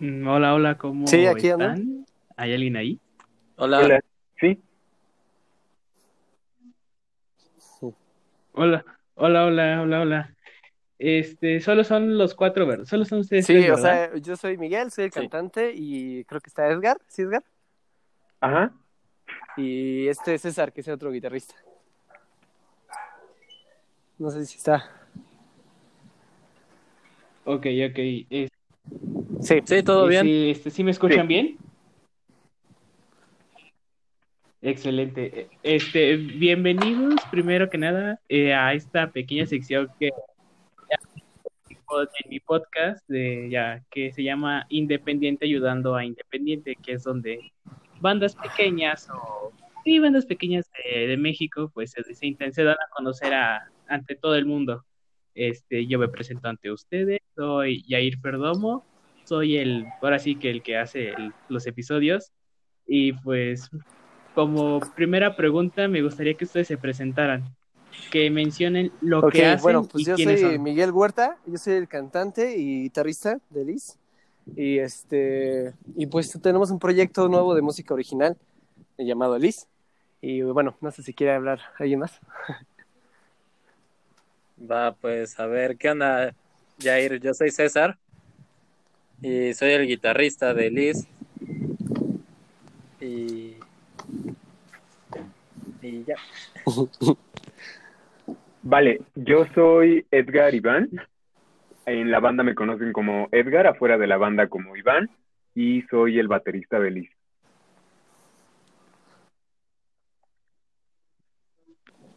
[0.00, 1.64] Hola, hola, ¿cómo Sí, aquí ando.
[1.66, 2.06] están?
[2.36, 3.00] ¿Hay alguien ahí?
[3.56, 3.80] Hola.
[3.80, 4.00] Hola.
[4.40, 4.62] Sí.
[8.52, 8.84] Hola,
[9.14, 10.36] hola, hola, hola, hola.
[11.00, 12.84] Este, solo son los cuatro, ¿verdad?
[12.84, 15.18] Solo son ustedes Sí, tres, o sea, yo soy Miguel, soy el Sí.
[15.20, 17.44] cantante y creo que está Edgar, ¿sí Edgar?
[18.40, 18.72] Ajá.
[19.56, 21.54] Y este es César, que es otro guitarrista.
[24.18, 25.08] No sé si está.
[27.44, 27.98] Ok, ok.
[28.30, 28.50] Es-
[29.40, 29.60] Sí.
[29.64, 30.24] Sí, todo bien.
[30.24, 31.26] Sí, este, ¿sí me escuchan Sí.
[31.28, 31.58] bien?
[34.60, 35.48] Excelente.
[35.62, 40.10] Este, bienvenidos primero que nada eh, a esta pequeña sección que
[41.90, 47.52] en mi podcast de ya que se llama Independiente ayudando a Independiente, que es donde
[48.00, 49.52] bandas pequeñas o
[49.84, 54.16] sí, bandas pequeñas de, de México, pues se, se, se dan a conocer a, ante
[54.16, 54.84] todo el mundo.
[55.34, 58.84] Este, yo me presento ante ustedes, soy Yair Perdomo,
[59.28, 62.32] soy el, ahora sí que el que hace el, los episodios,
[62.86, 63.70] y pues
[64.34, 67.44] como primera pregunta me gustaría que ustedes se presentaran,
[68.10, 70.62] que mencionen lo que hacen bueno, pues y yo quiénes soy son.
[70.62, 73.98] Miguel Huerta, yo soy el cantante y guitarrista de Liz.
[74.56, 78.34] Y este y pues tenemos un proyecto nuevo de música original
[78.96, 79.68] eh, llamado Liz.
[80.22, 82.18] Y bueno, no sé si quiere hablar alguien más.
[84.58, 86.34] Va, pues a ver, ¿qué onda,
[86.80, 87.20] Jair?
[87.20, 87.98] Yo soy César
[89.22, 91.08] y soy el guitarrista de Liz.
[93.00, 93.56] Y.
[95.82, 96.16] Y ya.
[98.62, 100.88] Vale, yo soy Edgar Iván.
[101.86, 105.08] En la banda me conocen como Edgar, afuera de la banda como Iván.
[105.54, 107.10] Y soy el baterista de Liz.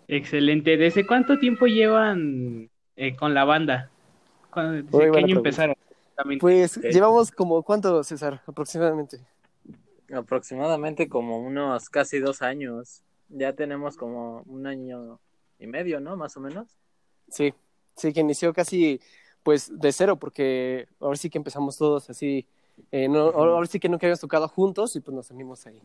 [0.08, 0.78] Excelente.
[0.78, 3.89] ¿Desde cuánto tiempo llevan eh, con la banda?
[4.49, 5.34] ¿Cuándo- ¿Desde qué año pregunta.
[5.39, 5.76] empezaron?
[6.16, 6.39] También.
[6.39, 9.20] Pues llevamos como cuánto, César, aproximadamente.
[10.14, 13.03] Aproximadamente como unos casi dos años.
[13.30, 15.20] Ya tenemos como un año
[15.57, 16.18] y medio, ¿no?
[16.18, 16.78] Más o menos.
[17.30, 17.53] Sí,
[17.95, 18.99] sí, que inició casi
[19.43, 22.45] pues de cero, porque ahora sí que empezamos todos así.
[22.91, 25.82] eh, no, ahora sí que nunca habíamos tocado juntos y pues nos unimos ahí.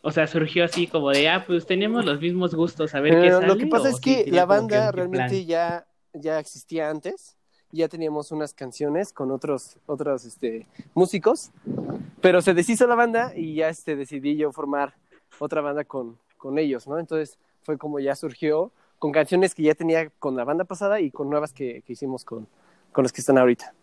[0.00, 3.30] O sea, surgió así como de, ah, pues tenemos los mismos gustos, a ver qué
[3.32, 3.46] sale.
[3.46, 7.36] lo que pasa es que la que banda realmente ya, ya existía antes,
[7.72, 11.50] ya teníamos unas canciones con otros, otros este, músicos,
[12.20, 14.94] pero se deshizo la banda y ya este, decidí yo formar
[15.38, 16.98] otra banda con, con ellos, ¿no?
[16.98, 21.10] Entonces fue como ya surgió con canciones que ya tenía con la banda pasada y
[21.10, 22.46] con nuevas que, que hicimos con,
[22.92, 23.74] con los que están ahorita.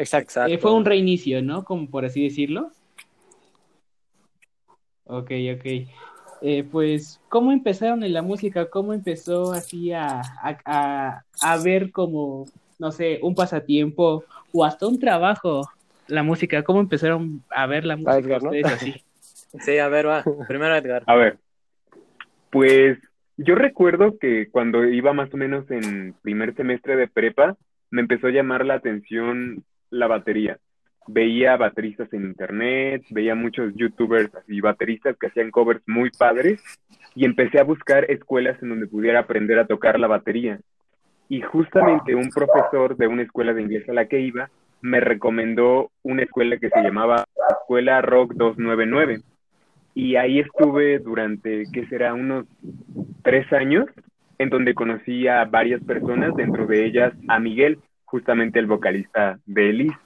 [0.00, 0.30] Exacto.
[0.30, 0.52] Exacto.
[0.52, 1.64] Eh, fue un reinicio, ¿no?
[1.64, 2.70] Como por así decirlo.
[5.04, 5.66] Ok, ok.
[6.42, 8.70] Eh, pues, ¿cómo empezaron en la música?
[8.70, 12.46] ¿Cómo empezó así a, a, a, a ver como,
[12.78, 15.68] no sé, un pasatiempo o hasta un trabajo
[16.06, 16.62] la música?
[16.62, 18.50] ¿Cómo empezaron a ver la música Edgar, ¿no?
[18.50, 18.94] ustedes así?
[19.58, 20.22] Sí, a ver, va.
[20.46, 21.02] Primero Edgar.
[21.06, 21.38] A ver,
[22.50, 22.98] pues
[23.36, 27.56] yo recuerdo que cuando iba más o menos en primer semestre de prepa,
[27.90, 30.58] me empezó a llamar la atención la batería.
[31.06, 36.62] Veía bateristas en internet, veía muchos youtubers y bateristas que hacían covers muy padres
[37.14, 40.60] y empecé a buscar escuelas en donde pudiera aprender a tocar la batería.
[41.28, 44.50] Y justamente un profesor de una escuela de inglés a la que iba
[44.82, 49.22] me recomendó una escuela que se llamaba Escuela Rock 299.
[49.94, 52.14] Y ahí estuve durante, ¿qué será?
[52.14, 52.46] Unos
[53.22, 53.86] tres años,
[54.38, 57.78] en donde conocí a varias personas, dentro de ellas a Miguel,
[58.10, 59.96] justamente el vocalista de Elise.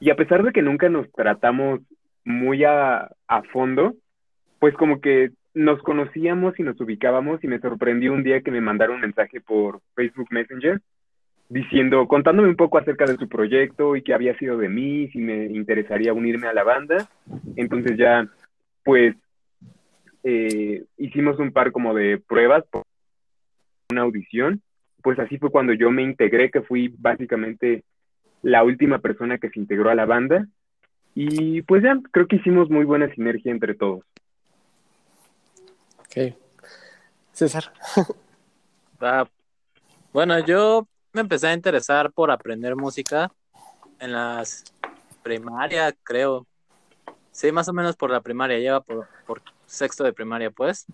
[0.00, 1.80] Y a pesar de que nunca nos tratamos
[2.24, 3.94] muy a, a fondo,
[4.58, 8.60] pues como que nos conocíamos y nos ubicábamos y me sorprendió un día que me
[8.60, 10.80] mandaron un mensaje por Facebook Messenger
[11.48, 15.18] diciendo, contándome un poco acerca de su proyecto y qué había sido de mí, si
[15.18, 17.08] me interesaría unirme a la banda.
[17.56, 18.28] Entonces ya,
[18.84, 19.16] pues,
[20.22, 22.64] eh, hicimos un par como de pruebas
[23.90, 24.60] una audición.
[25.02, 27.84] Pues así fue cuando yo me integré, que fui básicamente
[28.42, 30.46] la última persona que se integró a la banda.
[31.14, 34.04] Y pues ya, creo que hicimos muy buena sinergia entre todos.
[35.98, 36.34] Ok.
[37.32, 37.72] César.
[39.02, 39.28] Va.
[40.10, 43.30] Bueno, yo me empecé a interesar por aprender música
[44.00, 44.64] en las
[45.22, 46.46] primaria, creo.
[47.30, 50.86] Sí, más o menos por la primaria, lleva por, por sexto de primaria, pues.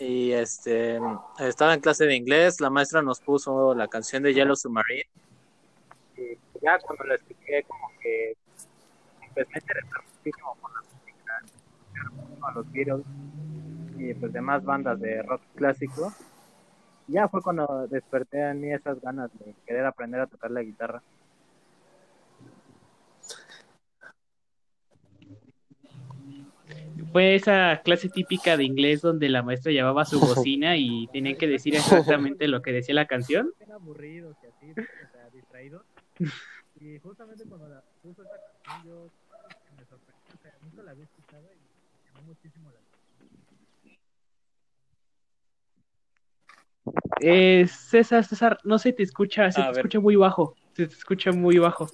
[0.00, 1.00] Y este,
[1.40, 5.08] estaba en clase de inglés, la maestra nos puso la canción de Yellow Submarine.
[6.16, 8.36] Y ya cuando la escuché, como que
[9.22, 11.42] empecé a interesar muchísimo por la música,
[12.42, 13.04] a los Beatles
[13.98, 16.12] y pues demás bandas de rock clásico.
[17.08, 21.02] Ya fue cuando desperté en mí esas ganas de querer aprender a tocar la guitarra.
[27.12, 31.46] Fue esa clase típica de inglés donde la maestra llevaba su bocina y tenían que
[31.46, 33.50] decir exactamente lo que decía la canción.
[33.60, 35.82] Eran aburridos y así, o sea, distraídos.
[36.80, 39.10] Y justamente cuando la puso esa canción, yo
[39.78, 42.78] me sorprendí, o sea, nunca la había escuchado y me llamó muchísimo la
[47.20, 49.78] Eh, César, César, no se te escucha, se A te ver.
[49.78, 50.54] escucha muy bajo.
[50.74, 51.88] Se te escucha muy bajo.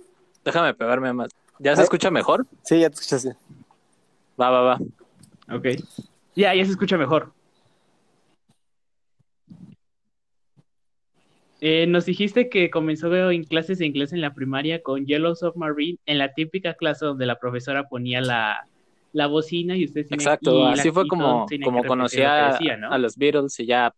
[0.45, 1.31] Déjame pegarme más.
[1.59, 1.85] ¿Ya se Ay.
[1.85, 2.47] escucha mejor?
[2.63, 3.37] Sí, ya te escuchas bien.
[4.41, 4.79] Va, va, va.
[5.51, 5.67] Ok.
[6.35, 7.33] Ya, ya se escucha mejor.
[11.61, 15.99] Eh, nos dijiste que comenzó en clases de inglés en la primaria con Yellow Submarine,
[16.05, 18.67] en la típica clase donde la profesora ponía la,
[19.13, 22.93] la bocina y ustedes tenían- Exacto, así fue como, como conocí lo decía, ¿no?
[22.93, 23.95] a los Beatles y ya,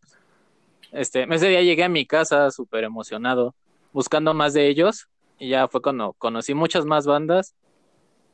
[0.93, 3.55] este, ese día llegué a mi casa súper emocionado,
[3.93, 7.57] buscando más de ellos y ya fue cuando conocí muchas más bandas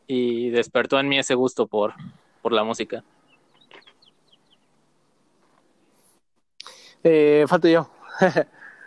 [0.06, 1.94] y despertó en mí ese gusto por,
[2.42, 3.02] por la música.
[7.04, 7.90] Eh, falto yo.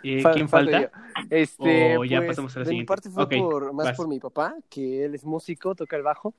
[0.02, 0.82] Eh, ¿Quién falta?
[0.82, 0.88] yo.
[1.30, 2.86] Este, O ya pues, pasamos a la de mi siguiente.
[2.88, 3.96] parte fue Ok, por, más vas.
[3.96, 6.32] por mi papá, que él es músico, toca el bajo.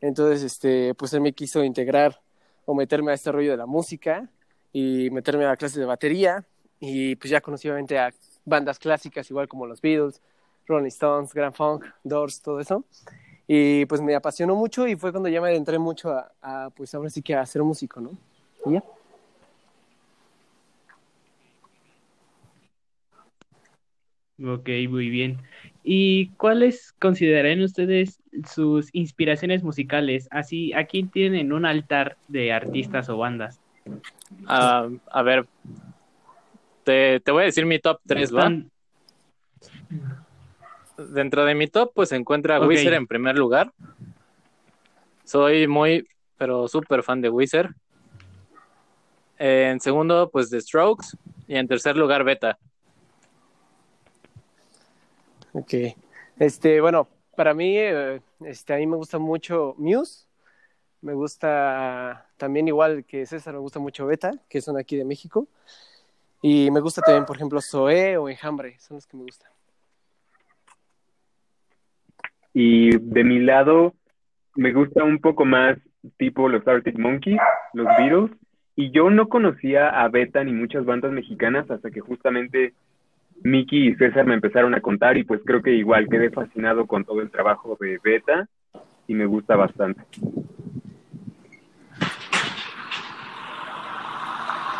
[0.00, 2.20] Entonces, este, pues él me quiso integrar
[2.66, 4.28] o meterme a este rollo de la música
[4.72, 6.44] y meterme a clases de batería.
[6.78, 8.12] Y pues ya conocí obviamente a
[8.44, 10.20] bandas clásicas, igual como los Beatles,
[10.66, 12.84] Rolling Stones, Grand Funk, Doors, todo eso.
[13.52, 16.94] Y pues me apasionó mucho y fue cuando ya me adentré mucho a, a, pues
[16.94, 18.12] ahora sí que a ser músico, ¿no?
[18.64, 18.84] Y ya.
[24.38, 25.38] Ok, muy bien.
[25.82, 30.28] ¿Y cuáles considerarían ustedes sus inspiraciones musicales?
[30.30, 33.58] Así, ¿a quién tienen un altar de artistas o bandas?
[34.46, 35.48] Ah, a ver,
[36.84, 38.42] te, te voy a decir mi top 3, ¿va?
[38.42, 38.70] Están-
[41.08, 42.68] Dentro de mi top, pues se encuentra Ok.
[42.68, 43.72] Wizard en primer lugar.
[45.24, 47.70] Soy muy, pero súper fan de Wizard.
[49.38, 51.16] En segundo, pues The Strokes.
[51.46, 52.58] Y en tercer lugar, Beta.
[55.52, 55.74] Ok.
[56.38, 60.26] Este, bueno, para mí, eh, este, a mí me gusta mucho Muse.
[61.00, 65.48] Me gusta también, igual que César, me gusta mucho Beta, que son aquí de México.
[66.42, 69.50] Y me gusta también, por ejemplo, Zoé o Enjambre, son los que me gustan.
[72.52, 73.94] Y de mi lado,
[74.56, 75.78] me gusta un poco más
[76.16, 77.40] tipo los Arctic Monkeys,
[77.74, 78.30] los Beatles.
[78.76, 82.72] Y yo no conocía a Beta ni muchas bandas mexicanas hasta que justamente
[83.42, 87.04] Miki y César me empezaron a contar y pues creo que igual quedé fascinado con
[87.04, 88.48] todo el trabajo de Beta
[89.06, 90.02] y me gusta bastante.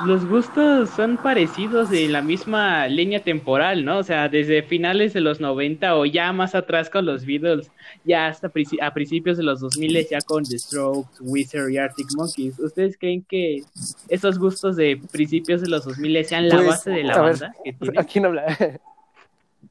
[0.07, 3.99] Los gustos son parecidos de la misma línea temporal, ¿no?
[3.99, 7.71] O sea, desde finales de los 90 o ya más atrás con los Beatles,
[8.05, 12.07] ya hasta princi- a principios de los 2000 ya con The Strokes, Wizard y Arctic
[12.17, 12.59] Monkeys.
[12.59, 13.63] ¿Ustedes creen que
[14.09, 17.33] esos gustos de principios de los 2000 sean la Pues, base de la a ver,
[17.39, 18.47] banda que ¿A quién habla?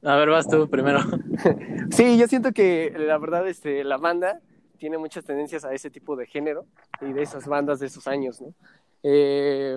[0.04, 1.00] A ver, vas tú primero.
[1.90, 4.40] Sí, yo siento que la verdad, este, la banda
[4.78, 6.64] tiene muchas tendencias a ese tipo de género
[7.00, 8.54] y de esas bandas de esos años, ¿no?
[9.02, 9.76] Eh,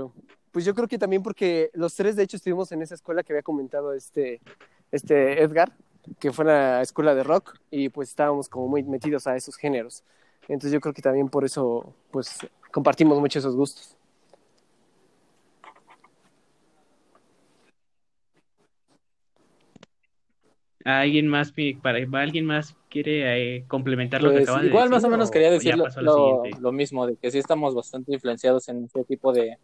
[0.54, 3.34] pues yo creo que también porque los tres, de hecho, estuvimos en esa escuela que
[3.34, 4.40] había comentado este,
[4.92, 5.74] este Edgar,
[6.20, 10.04] que fue la escuela de rock y pues estábamos como muy metidos a esos géneros.
[10.44, 12.38] Entonces yo creo que también por eso, pues,
[12.72, 13.98] compartimos mucho esos gustos.
[20.86, 24.96] ¿Alguien más, para, ¿Alguien más quiere eh, complementar lo que Pues, acaban de igual decir?
[24.98, 28.68] más o menos quería decir lo, lo lo- mismo, de que sí estamos bastante influenciados
[28.70, 29.58] en ese tipo de,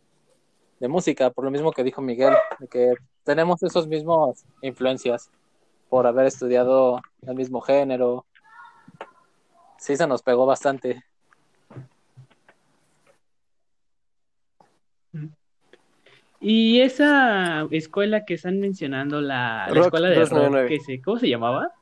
[0.80, 5.30] de música, por lo mismo que dijo Miguel, de que tenemos esos mismos influencias
[5.89, 8.25] por haber estudiado el mismo género.
[9.77, 11.03] Sí, se nos pegó bastante.
[16.41, 20.61] Y esa escuela que están mencionando, la, la Rock escuela de 299.
[20.61, 21.73] rock, que se, ¿cómo se llamaba?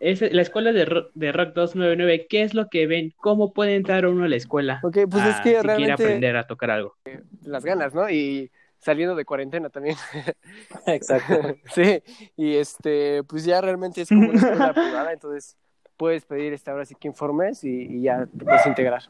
[0.00, 3.12] Es la escuela de rock, de rock 299, ¿qué es lo que ven?
[3.16, 4.80] ¿Cómo puede entrar uno a la escuela?
[4.84, 6.94] Ok, pues es que si quiere realmente aprender a tocar algo.
[7.42, 8.08] las ganas, ¿no?
[8.08, 9.96] Y saliendo de cuarentena también.
[10.86, 11.56] Exacto.
[11.74, 12.02] Sí,
[12.36, 15.56] y este, pues ya realmente es como una escuela privada, entonces
[15.96, 19.02] puedes pedir este, ahora sí que informes y, y ya te puedes integrar.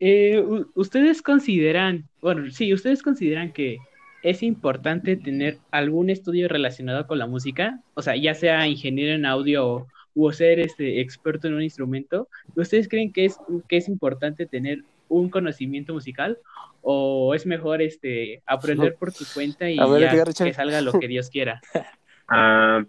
[0.00, 0.40] Eh,
[0.74, 3.78] ¿ustedes consideran, bueno, sí, ustedes consideran que
[4.22, 7.80] es importante tener algún estudio relacionado con la música?
[7.94, 12.28] O sea, ya sea ingeniero en audio o, o ser este experto en un instrumento.
[12.54, 13.38] ¿Ustedes creen que es,
[13.68, 16.38] que es importante tener un conocimiento musical?
[16.82, 21.08] ¿O es mejor este aprender por tu cuenta y ver, ya que salga lo que
[21.08, 21.60] Dios quiera?
[22.30, 22.84] Ah,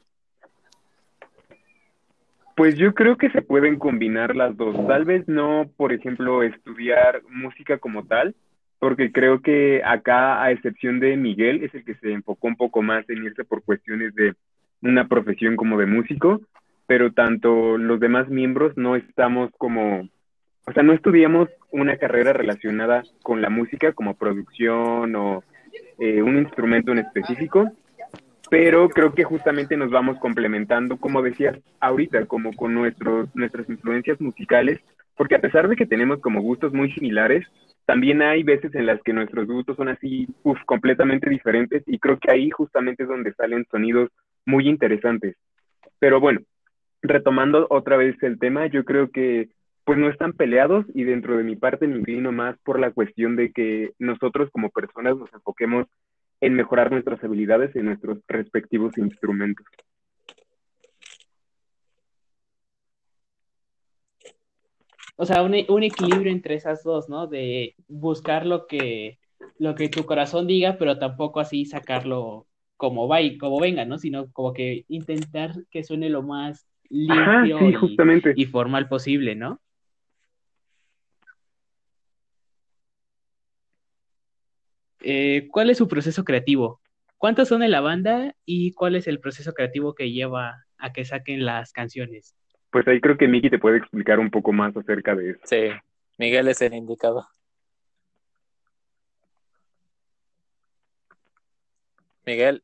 [2.57, 4.75] pues yo creo que se pueden combinar las dos.
[4.86, 8.36] Tal vez no, por ejemplo, estudiar música como tal,
[8.80, 12.82] porque creo que acá, a excepción de Miguel, es el que se enfocó un poco
[12.82, 14.34] más en irse por cuestiones de
[14.82, 16.41] una profesión como de músico,
[16.88, 20.07] pero tanto los demás miembros no estamos como
[20.69, 25.43] o sea, no estudiamos una carrera relacionada con la música como producción o
[25.97, 27.71] eh, un instrumento en específico,
[28.51, 34.21] pero creo que justamente nos vamos complementando, como decías ahorita, como con nuestros, nuestras influencias
[34.21, 34.80] musicales,
[35.15, 37.47] porque a pesar de que tenemos como gustos muy similares,
[37.90, 42.20] también hay veces en las que nuestros gustos son así, uf, completamente diferentes, y creo
[42.20, 44.12] que ahí justamente es donde salen sonidos
[44.46, 45.36] muy interesantes.
[45.98, 46.40] Pero bueno,
[47.02, 49.50] retomando otra vez el tema, yo creo que
[49.86, 53.36] pues no están peleados y dentro de mi parte me inclino más por la cuestión
[53.36, 55.88] de que nosotros como personas nos enfoquemos
[56.42, 59.66] en mejorar nuestras habilidades en nuestros respectivos instrumentos.
[65.22, 67.28] O sea, un, un, equilibrio entre esas dos, ¿no?
[67.28, 69.20] De buscar lo que,
[69.57, 72.47] lo que tu corazón diga, pero tampoco así sacarlo
[72.78, 73.97] como va y como venga, ¿no?
[73.97, 78.34] Sino como que intentar que suene lo más limpio Ajá, sí, justamente.
[78.34, 79.59] y, y formal posible, ¿no?
[85.01, 86.80] Eh, ¿Cuál es su proceso creativo?
[87.17, 91.03] ¿Cuántos son en la banda y cuál es el proceso creativo que lleva a que
[91.03, 92.36] saquen las canciones?
[92.72, 95.39] Pues ahí creo que Miki te puede explicar un poco más acerca de eso.
[95.43, 95.70] Sí,
[96.17, 97.28] Miguel es el indicado.
[102.26, 102.63] Miguel.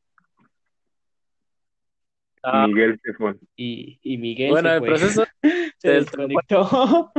[2.42, 3.34] Ah, Miguel se fue.
[3.56, 4.88] Y, y Miguel bueno, se el fue.
[4.88, 5.24] proceso
[5.78, 7.12] se del- desconectó.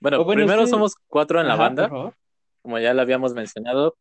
[0.00, 0.70] Bueno, O bueno, primero sí.
[0.70, 1.88] somos cuatro en la Ajá, banda,
[2.62, 3.96] como ya lo habíamos mencionado.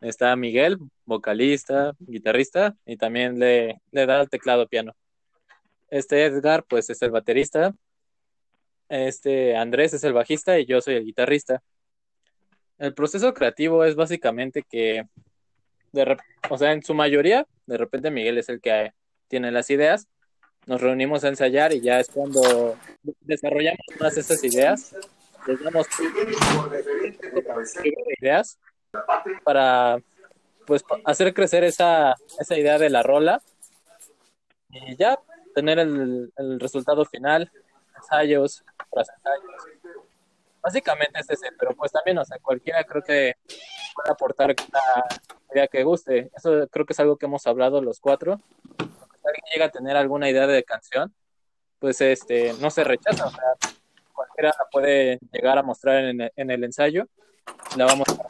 [0.00, 4.94] Está Miguel, vocalista, guitarrista, y también le, le da el teclado piano.
[5.92, 7.74] Este Edgar, pues es el baterista.
[8.88, 11.62] Este Andrés es el bajista y yo soy el guitarrista.
[12.78, 15.04] El proceso creativo es básicamente que,
[15.92, 16.16] de
[16.48, 18.94] o sea, en su mayoría, de repente Miguel es el que
[19.28, 20.08] tiene las ideas.
[20.64, 22.74] Nos reunimos a ensayar y ya es cuando
[23.20, 24.96] desarrollamos más esas ideas.
[25.46, 25.86] Les damos
[28.18, 28.58] ideas
[29.44, 29.98] para
[30.66, 33.42] pues hacer crecer esa, esa idea de la rola
[34.70, 35.18] y ya
[35.54, 37.50] tener el, resultado final,
[37.96, 39.98] ensayos, tras ensayos.
[40.62, 43.34] Básicamente es ese, pero pues también, o sea, cualquiera creo que
[43.94, 45.04] puede aportar la
[45.52, 46.30] idea que guste.
[46.36, 48.40] Eso creo que es algo que hemos hablado los cuatro.
[48.78, 51.12] Si alguien llega a tener alguna idea de canción,
[51.78, 53.72] pues este no se rechaza, o sea,
[54.12, 57.08] cualquiera la puede llegar a mostrar en el, en el ensayo.
[57.76, 58.22] La vamos a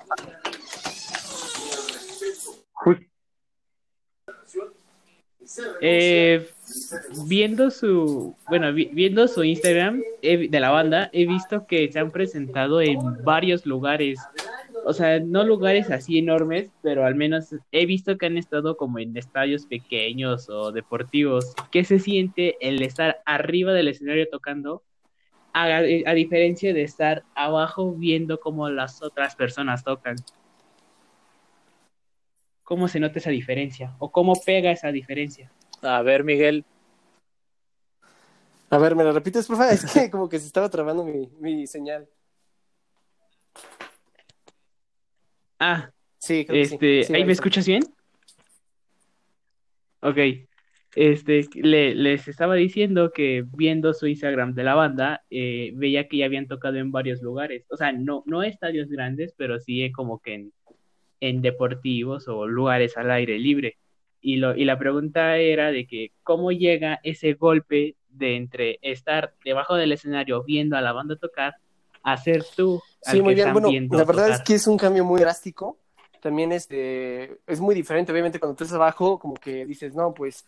[2.72, 3.11] Jus-
[5.80, 6.46] Eh,
[7.26, 12.11] viendo su, bueno, vi- viendo su Instagram de la banda, he visto que se han
[12.11, 14.18] presentado en varios lugares.
[14.84, 18.98] O sea, no lugares así enormes, pero al menos he visto que han estado como
[18.98, 21.55] en estadios pequeños o deportivos.
[21.70, 24.82] ¿Qué se siente el estar arriba del escenario tocando?
[25.55, 30.16] A diferencia de estar abajo viendo cómo las otras personas tocan.
[32.72, 33.94] ¿Cómo se nota esa diferencia?
[33.98, 35.52] ¿O cómo pega esa diferencia?
[35.82, 36.64] A ver, Miguel,
[38.70, 39.74] A ver, ¿me lo repites, por favor?
[39.74, 42.08] Es que como que se estaba trabando mi, mi señal.
[45.58, 46.74] Ah, Sí, creo que sí.
[46.76, 47.82] este, Sí, ¿ahí me escuchas bien?
[50.00, 50.16] Ok,
[50.96, 56.16] este, le- les estaba diciendo que viendo su Instagram de la banda, eh, veía que
[56.16, 60.20] ya habían tocado en varios lugares, o sea, no, no estadios grandes, pero sí como
[60.20, 60.52] que en,
[61.22, 63.78] en deportivos o lugares al aire libre.
[64.20, 69.32] Y, lo, y la pregunta era de que cómo llega ese golpe de entre estar
[69.44, 71.54] debajo del escenario viendo a la banda tocar
[72.02, 73.52] a ser tú al Sí, muy bien.
[73.52, 74.30] Bueno, la verdad tocar.
[74.32, 75.78] es que es un cambio muy drástico.
[76.20, 80.44] También este, es muy diferente, obviamente, cuando tú estás abajo, como que dices, no, pues,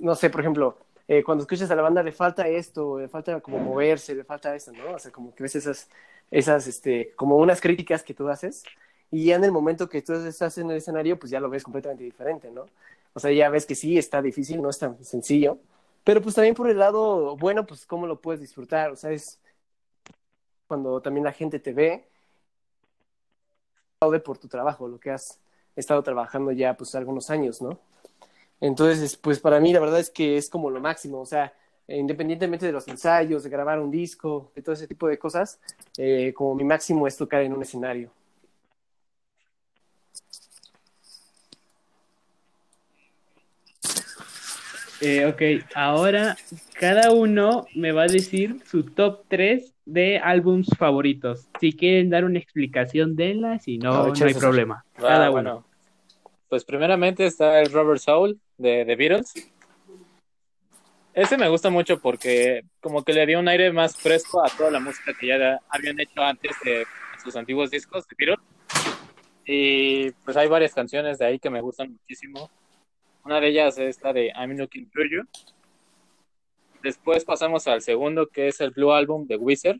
[0.00, 3.40] no sé, por ejemplo, eh, cuando escuchas a la banda le falta esto, le falta
[3.40, 4.94] como moverse, le falta esto, ¿no?
[4.94, 5.88] O sea, como que ves esas,
[6.30, 8.64] esas, este, como unas críticas que tú haces,
[9.12, 11.62] y ya en el momento que tú estás en el escenario, pues ya lo ves
[11.62, 12.66] completamente diferente, ¿no?
[13.12, 15.58] O sea, ya ves que sí, está difícil, no es tan sencillo,
[16.02, 19.38] pero pues también por el lado bueno, pues cómo lo puedes disfrutar, o sea, es
[20.66, 22.08] cuando también la gente te ve
[23.98, 25.38] aplaude por tu trabajo, lo que has
[25.76, 27.78] estado trabajando ya pues algunos años, ¿no?
[28.60, 31.52] Entonces, pues para mí la verdad es que es como lo máximo, o sea,
[31.86, 35.60] independientemente de los ensayos, de grabar un disco, de todo ese tipo de cosas,
[35.98, 38.10] eh, como mi máximo es tocar en un escenario.
[45.04, 46.36] Eh, ok, ahora
[46.78, 51.48] cada uno me va a decir su top 3 de álbums favoritos.
[51.58, 54.84] Si quieren dar una explicación, denla, si no, A ver, no hay problema.
[54.94, 55.32] Cada uno.
[55.32, 55.66] bueno,
[56.48, 59.34] pues primeramente está el Robert Soul de The Beatles.
[61.14, 64.70] Ese me gusta mucho porque como que le dio un aire más fresco a toda
[64.70, 66.86] la música que ya habían hecho antes de
[67.24, 68.46] sus antiguos discos de Beatles.
[69.44, 72.48] Y pues hay varias canciones de ahí que me gustan muchísimo.
[73.24, 75.22] Una de ellas es la de I'm Looking Through You.
[76.82, 79.78] Después pasamos al segundo, que es el Blue Album de Wizard.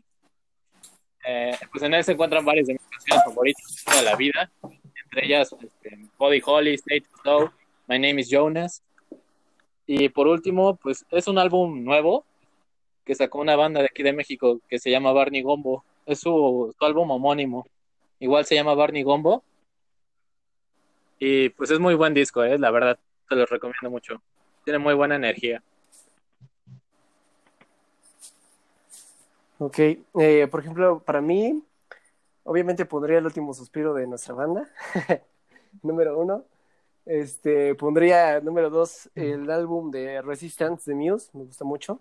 [1.25, 4.51] Eh, pues en él se encuentran varias de mis canciones favoritas de toda la vida.
[5.03, 7.51] Entre ellas, este, Body Holly, State Soul,
[7.87, 8.81] My Name is Jonas.
[9.85, 12.25] Y por último, pues es un álbum nuevo
[13.03, 15.83] que sacó una banda de aquí de México que se llama Barney Gombo.
[16.05, 17.67] Es su, su álbum homónimo.
[18.19, 19.43] Igual se llama Barney Gombo.
[21.19, 22.57] Y pues es muy buen disco, ¿eh?
[22.57, 24.21] la verdad, te lo recomiendo mucho.
[24.63, 25.61] Tiene muy buena energía.
[29.59, 31.63] Ok, eh, por ejemplo, para mí,
[32.43, 34.69] obviamente pondría el último suspiro de nuestra banda,
[35.83, 36.45] número uno.
[37.05, 41.99] Este, pondría número dos el álbum de Resistance de Muse, me gusta mucho.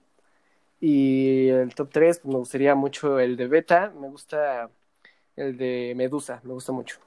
[0.80, 4.70] Y el top tres, pues me gustaría mucho el de Beta, me gusta
[5.36, 6.98] el de Medusa, me gusta mucho.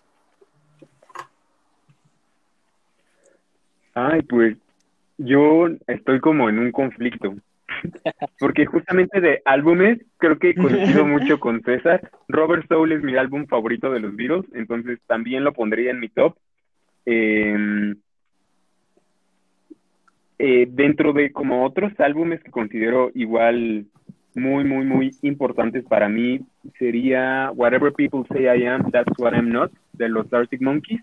[3.95, 4.57] Ay, pues
[5.17, 7.35] yo estoy como en un conflicto.
[8.39, 12.11] Porque justamente de álbumes, creo que coincido mucho con César.
[12.27, 16.09] Robert Soul es mi álbum favorito de los Beatles, entonces también lo pondría en mi
[16.09, 16.35] top.
[17.05, 17.95] Em,
[20.39, 23.85] eh, dentro de como otros álbumes que considero igual
[24.33, 26.41] muy, muy, muy importantes para mí,
[26.77, 31.01] sería Whatever People Say I Am, That's What I'm Not, de los Arctic Monkeys.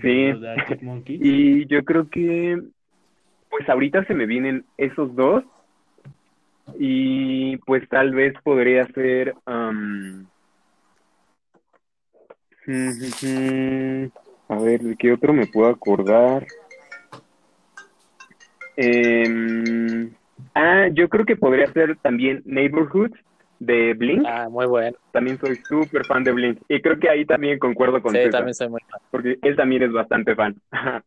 [0.00, 0.32] Sí.
[1.06, 2.60] Y yo creo que,
[3.50, 5.44] pues ahorita se me vienen esos dos.
[6.78, 9.34] Y pues tal vez podría ser.
[14.48, 16.46] a ver, ¿de qué otro me puedo acordar?
[18.76, 20.10] Em,
[20.54, 23.12] ah, yo creo que podría ser también Neighborhood
[23.66, 24.24] de Blink.
[24.26, 24.96] Ah, muy bueno.
[25.12, 26.60] También soy súper fan de Blink.
[26.68, 29.00] Y creo que ahí también concuerdo con Sí, también soy muy fan.
[29.10, 30.56] Porque él también es bastante fan.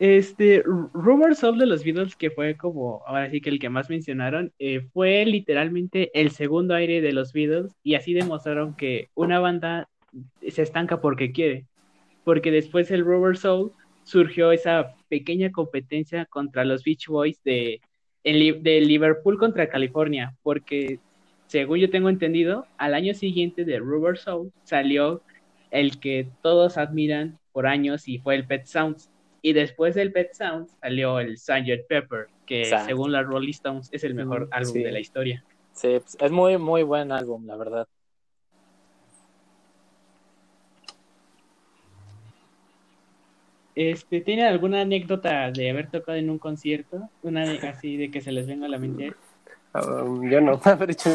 [0.00, 3.90] Este, Rubber Soul de los Beatles, que fue como, ahora sí que el que más
[3.90, 9.40] mencionaron, eh, fue literalmente el segundo aire de los Beatles y así demostraron que una
[9.40, 9.88] banda
[10.46, 11.66] se estanca porque quiere.
[12.22, 13.72] Porque después del Rubber Soul
[14.04, 17.80] surgió esa pequeña competencia contra los Beach Boys de
[18.32, 20.98] de Liverpool contra California, porque
[21.46, 25.22] según yo tengo entendido, al año siguiente de Rubber Soul salió
[25.70, 29.10] el que todos admiran por años y fue el Pet Sounds.
[29.40, 31.86] Y después del Pet Sounds salió el Sgt.
[31.88, 35.44] Pepper, que según la Rolling Stones es el mejor álbum de la historia.
[35.72, 37.88] Sí, pues, es muy, muy buen álbum, la verdad.
[43.78, 47.08] Este, ¿Tiene alguna anécdota de haber tocado en un concierto?
[47.22, 49.14] Una así de que se les venga a la mente.
[49.72, 51.14] Um, yo no, haber hecho.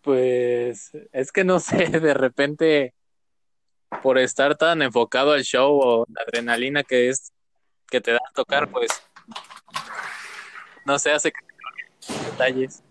[0.00, 2.94] Pues es que no sé, de repente
[4.00, 7.32] por estar tan enfocado al show o la adrenalina que es
[7.90, 8.92] que te da a tocar, pues
[10.86, 12.84] no sé, hace que detalles.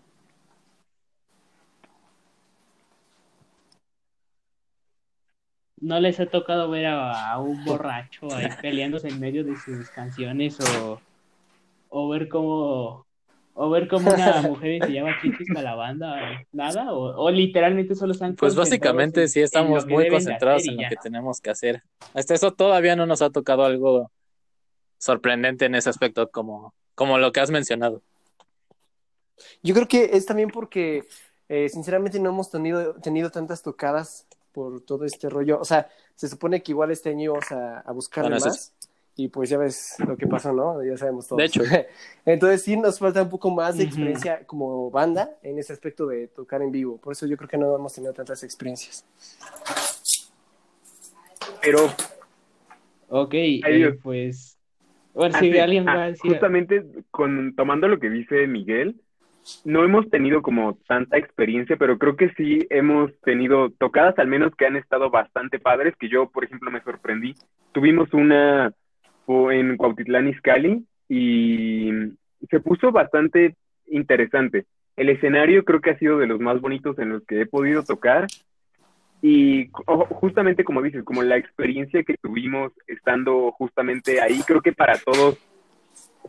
[5.80, 10.58] ¿No les ha tocado ver a, un borracho ahí peleándose en medio de sus canciones
[10.60, 11.00] o,
[11.88, 13.04] o ver cómo
[13.54, 18.34] o ver cómo una mujer enseñaba chistes para la banda, nada, o, literalmente solo están
[18.34, 21.82] Pues básicamente sí estamos muy concentrados en lo que tenemos que hacer.
[22.12, 24.10] Hasta eso todavía no nos ha tocado algo
[24.98, 28.02] sorprendente en ese aspecto como, como lo que has mencionado.
[29.62, 31.04] Yo creo que es también porque
[31.48, 35.60] eh, sinceramente no hemos tenido, tenido tantas tocadas por todo este rollo.
[35.60, 38.72] O sea, se supone que igual este año íbamos a, a buscar más.
[39.16, 40.82] Y pues ya ves lo que pasó, ¿no?
[40.82, 41.38] Ya sabemos todo.
[41.38, 41.62] De hecho.
[42.24, 46.28] Entonces sí nos falta un poco más de experiencia como banda en ese aspecto de
[46.28, 46.98] tocar en vivo.
[46.98, 49.04] Por eso yo creo que no hemos tenido tantas experiencias.
[51.62, 51.92] Pero.
[53.08, 54.58] Ok, eh, pues.
[55.12, 56.32] Bueno, si alguien va a decir.
[56.32, 59.00] Justamente con, tomando lo que dice Miguel,
[59.64, 64.54] no hemos tenido como tanta experiencia, pero creo que sí hemos tenido tocadas al menos
[64.54, 67.34] que han estado bastante padres, que yo, por ejemplo, me sorprendí.
[67.72, 68.72] Tuvimos una
[69.26, 71.90] en Cuautitlán Izcalli y
[72.50, 74.66] se puso bastante interesante.
[74.96, 77.82] El escenario creo que ha sido de los más bonitos en los que he podido
[77.82, 78.26] tocar
[79.22, 84.98] y justamente como dices, como la experiencia que tuvimos estando justamente ahí, creo que para
[84.98, 85.38] todos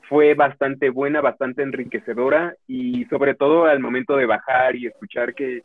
[0.10, 5.64] fue bastante buena, bastante enriquecedora y sobre todo al momento de bajar y escuchar que,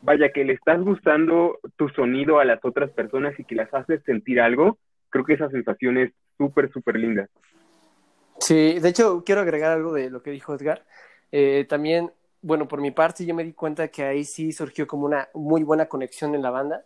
[0.00, 4.02] vaya, que le estás gustando tu sonido a las otras personas y que las haces
[4.04, 4.78] sentir algo,
[5.10, 7.28] creo que esa sensación es súper, súper linda.
[8.38, 10.84] Sí, de hecho, quiero agregar algo de lo que dijo Edgar.
[11.30, 12.10] Eh, también,
[12.40, 15.62] bueno, por mi parte, yo me di cuenta que ahí sí surgió como una muy
[15.62, 16.84] buena conexión en la banda,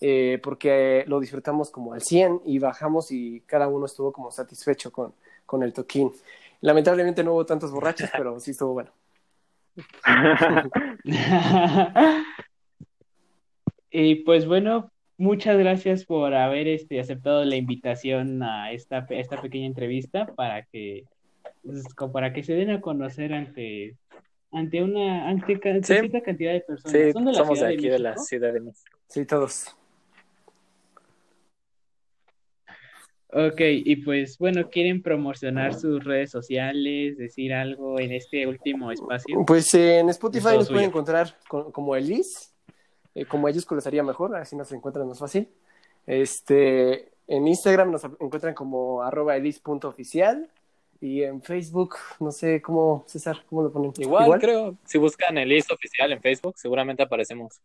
[0.00, 4.90] eh, porque lo disfrutamos como al 100 y bajamos y cada uno estuvo como satisfecho
[4.90, 5.14] con,
[5.46, 6.12] con el toquín.
[6.60, 8.90] Lamentablemente no hubo tantos borrachos, pero sí estuvo bueno.
[13.90, 19.66] y pues bueno, muchas gracias por haber este, aceptado la invitación a esta, esta pequeña
[19.66, 21.04] entrevista para que,
[21.62, 23.96] pues, para que se den a conocer ante,
[24.50, 26.92] ante una ante, cierta cantidad de personas.
[26.92, 28.98] Sí, ¿Son de la somos de aquí de, la Ciudad de México.
[29.08, 29.76] Sí, todos.
[33.38, 39.44] Ok, y pues bueno, ¿quieren promocionar sus redes sociales, decir algo en este último espacio?
[39.46, 42.54] Pues en Spotify nos pueden encontrar como Elis,
[43.14, 45.50] eh, como ellos les haría mejor, así nos encuentran más fácil.
[46.06, 50.48] Este, en Instagram nos encuentran como arroba elis.oficial
[51.02, 53.92] y en Facebook, no sé cómo, César, ¿cómo lo ponen?
[53.98, 57.60] Igual, creo, si buscan Elis oficial en Facebook, seguramente aparecemos.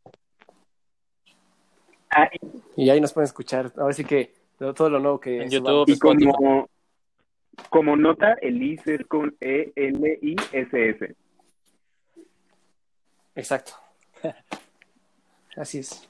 [2.76, 4.41] y ahí nos pueden escuchar, ahora sí que
[4.74, 6.70] todo lo nuevo que en YouTube y como,
[7.70, 11.16] como nota Elis es con E L I S S.
[13.36, 13.74] Exacto.
[15.58, 16.08] Así es.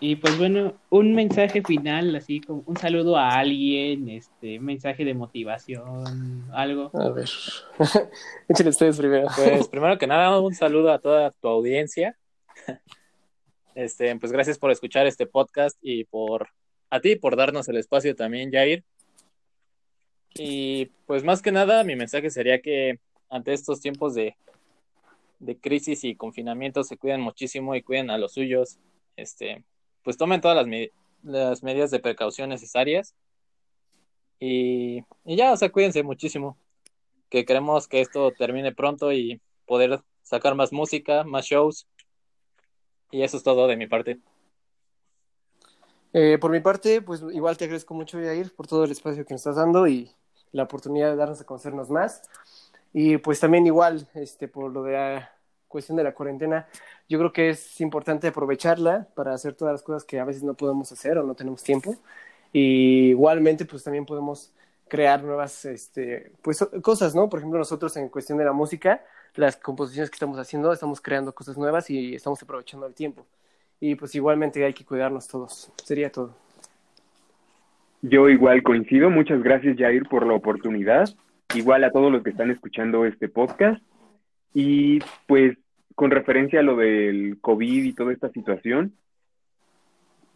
[0.00, 5.12] Y pues bueno un mensaje final así como un saludo a alguien este mensaje de
[5.12, 6.92] motivación algo.
[6.94, 7.28] A ver.
[8.48, 9.26] Échale ustedes primero.
[9.34, 12.16] Pues primero que nada un saludo a toda tu audiencia.
[13.74, 16.48] Este pues gracias por escuchar este podcast y por
[16.90, 18.84] a ti por darnos el espacio también, Jair.
[20.34, 24.36] Y pues más que nada, mi mensaje sería que ante estos tiempos de,
[25.38, 28.78] de crisis y confinamiento se cuiden muchísimo y cuiden a los suyos.
[29.16, 29.64] Este,
[30.02, 30.88] pues tomen todas las,
[31.22, 33.14] las medidas de precaución necesarias.
[34.40, 36.56] Y, y ya, o sea, cuídense muchísimo.
[37.28, 41.86] Que queremos que esto termine pronto y poder sacar más música, más shows.
[43.10, 44.18] Y eso es todo de mi parte.
[46.12, 49.34] Eh, por mi parte, pues igual te agradezco mucho, Yair, por todo el espacio que
[49.34, 50.10] nos estás dando y
[50.52, 52.22] la oportunidad de darnos a conocernos más.
[52.92, 55.32] Y pues también igual, este, por lo de la
[55.68, 56.66] cuestión de la cuarentena,
[57.08, 60.54] yo creo que es importante aprovecharla para hacer todas las cosas que a veces no
[60.54, 61.94] podemos hacer o no tenemos tiempo.
[62.52, 64.52] Y igualmente, pues también podemos
[64.88, 67.28] crear nuevas este, pues, cosas, ¿no?
[67.28, 69.04] Por ejemplo, nosotros en cuestión de la música,
[69.34, 73.26] las composiciones que estamos haciendo, estamos creando cosas nuevas y estamos aprovechando el tiempo
[73.80, 75.72] y pues igualmente hay que cuidarnos todos.
[75.84, 76.34] Sería todo.
[78.02, 79.10] Yo igual coincido.
[79.10, 81.08] Muchas gracias, Jair, por la oportunidad.
[81.54, 83.82] Igual a todos los que están escuchando este podcast.
[84.54, 85.56] Y pues
[85.94, 88.92] con referencia a lo del COVID y toda esta situación,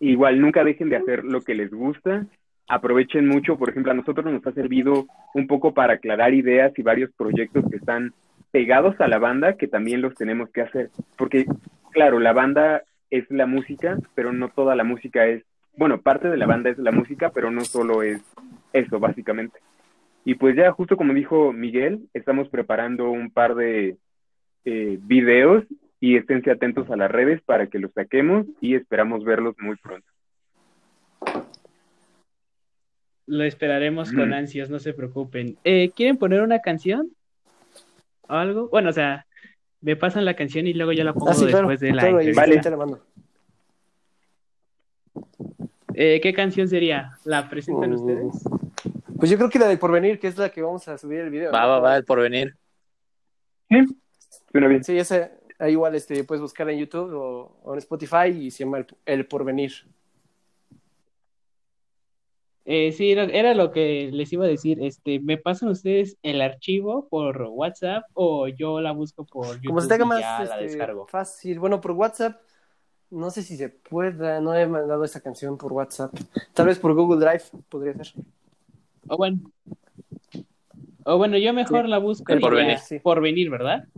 [0.00, 2.26] igual nunca dejen de hacer lo que les gusta.
[2.68, 6.82] Aprovechen mucho, por ejemplo, a nosotros nos ha servido un poco para aclarar ideas y
[6.82, 8.12] varios proyectos que están
[8.50, 10.90] pegados a la banda que también los tenemos que hacer.
[11.16, 11.46] Porque,
[11.92, 12.82] claro, la banda
[13.12, 15.44] es la música, pero no toda la música es,
[15.76, 18.22] bueno, parte de la banda es la música, pero no solo es
[18.72, 19.60] eso, básicamente.
[20.24, 23.98] Y pues ya, justo como dijo Miguel, estamos preparando un par de
[24.64, 25.64] eh, videos
[26.00, 30.06] y esténse atentos a las redes para que los saquemos y esperamos verlos muy pronto.
[33.26, 35.58] Lo esperaremos con ansias, no se preocupen.
[35.64, 37.10] Eh, ¿Quieren poner una canción?
[38.22, 38.68] ¿O algo?
[38.70, 39.26] Bueno, o sea,
[39.82, 42.62] me pasan la canción y luego yo la pongo ah, después de la Vale.
[45.94, 47.18] Eh, ¿Qué canción sería?
[47.24, 47.94] ¿La presentan mm.
[47.94, 48.44] ustedes?
[49.18, 51.30] Pues yo creo que la del Porvenir, que es la que vamos a subir el
[51.30, 51.52] video.
[51.52, 52.56] Va, va, va, el Porvenir.
[53.68, 53.84] Sí,
[54.50, 54.82] suena bien.
[54.82, 58.86] Sí, ese, ahí igual este, puedes buscar en YouTube o, en Spotify y se llama
[59.04, 59.72] el Porvenir.
[62.64, 64.82] Eh, sí, era, lo que les iba a decir.
[64.82, 69.80] Este, ¿me pasan ustedes el archivo por WhatsApp o yo la busco por YouTube Como
[69.80, 71.06] se te haga más la este, descargo?
[71.06, 71.58] fácil.
[71.58, 72.40] Bueno, por WhatsApp,
[73.10, 74.40] no sé si se pueda.
[74.40, 76.14] No he mandado esa canción por WhatsApp.
[76.54, 78.14] Tal vez por Google Drive podría ser.
[79.08, 79.40] O bueno,
[81.04, 82.78] o bueno yo mejor la busco por venir.
[83.02, 83.88] por venir, ¿verdad?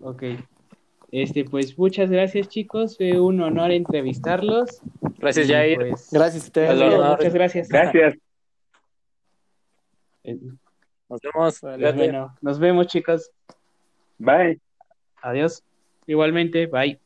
[0.00, 0.22] Ok.
[1.10, 2.96] Este, pues muchas gracias, chicos.
[2.96, 4.82] Fue un honor entrevistarlos.
[5.24, 5.78] Gracias, Jair.
[5.78, 6.78] Pues, gracias, ustedes.
[6.78, 7.68] Muchas gracias.
[7.68, 8.14] Gracias.
[11.08, 11.60] Nos vemos.
[11.96, 13.30] bueno, nos vemos, chicos.
[14.18, 14.60] Bye.
[15.22, 15.64] Adiós.
[16.06, 17.00] Igualmente, bye.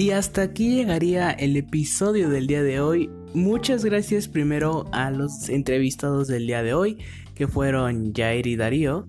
[0.00, 3.10] Y hasta aquí llegaría el episodio del día de hoy.
[3.34, 6.96] Muchas gracias primero a los entrevistados del día de hoy,
[7.34, 9.06] que fueron Jair y Darío,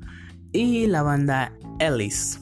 [0.51, 2.41] y la banda Ellis.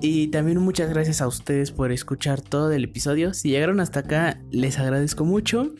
[0.00, 3.34] Y también muchas gracias a ustedes por escuchar todo el episodio.
[3.34, 5.74] Si llegaron hasta acá, les agradezco mucho.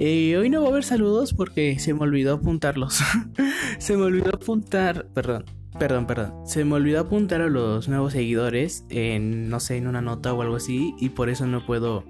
[0.00, 2.98] Hoy no va a haber saludos porque se me olvidó apuntarlos.
[3.78, 5.44] se me olvidó apuntar, perdón,
[5.78, 6.34] perdón, perdón.
[6.46, 10.42] Se me olvidó apuntar a los nuevos seguidores en, no sé, en una nota o
[10.42, 10.94] algo así.
[10.98, 12.04] Y por eso no puedo,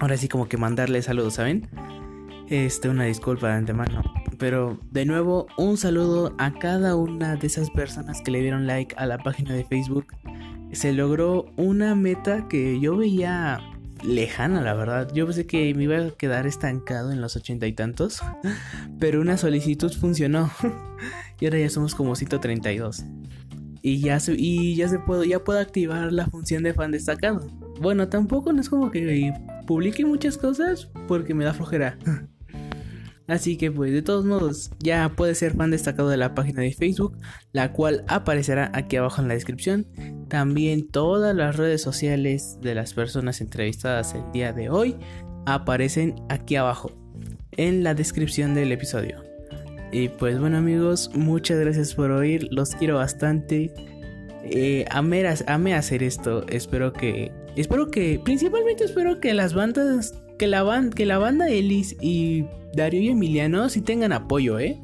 [0.00, 1.68] ahora sí como que mandarles saludos, ¿saben?
[2.48, 4.02] Este, una disculpa de antemano.
[4.38, 8.94] Pero de nuevo, un saludo a cada una de esas personas que le dieron like
[8.96, 10.06] a la página de Facebook.
[10.72, 13.60] Se logró una meta que yo veía
[14.04, 15.10] lejana, la verdad.
[15.12, 18.22] Yo pensé que me iba a quedar estancado en los ochenta y tantos,
[18.98, 20.50] pero una solicitud funcionó.
[21.40, 23.04] y ahora ya somos como 132.
[23.82, 27.46] Y ya se, y ya se puedo, ya puedo activar la función de fan destacado.
[27.80, 29.32] Bueno, tampoco no es como que
[29.66, 31.96] publique muchas cosas porque me da flojera.
[33.28, 36.72] Así que pues de todos modos ya puedes ser fan destacado de la página de
[36.72, 37.18] Facebook,
[37.52, 39.86] la cual aparecerá aquí abajo en la descripción.
[40.28, 44.96] También todas las redes sociales de las personas entrevistadas el día de hoy
[45.44, 46.90] aparecen aquí abajo
[47.52, 49.27] en la descripción del episodio.
[49.90, 53.72] Y pues bueno amigos, muchas gracias por oír, los quiero bastante.
[54.44, 57.32] Eh, amé, hacer esto, espero que...
[57.56, 58.20] Espero que...
[58.22, 60.14] Principalmente espero que las bandas...
[60.38, 62.44] Que la, que la banda Ellis y
[62.74, 64.78] Darío y Emiliano sí tengan apoyo, ¿eh?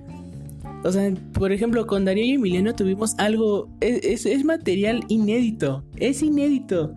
[0.84, 3.68] O sea, por ejemplo, con Darío y Emiliano tuvimos algo.
[3.80, 5.82] Es, material inédito.
[5.96, 6.94] Es inédito.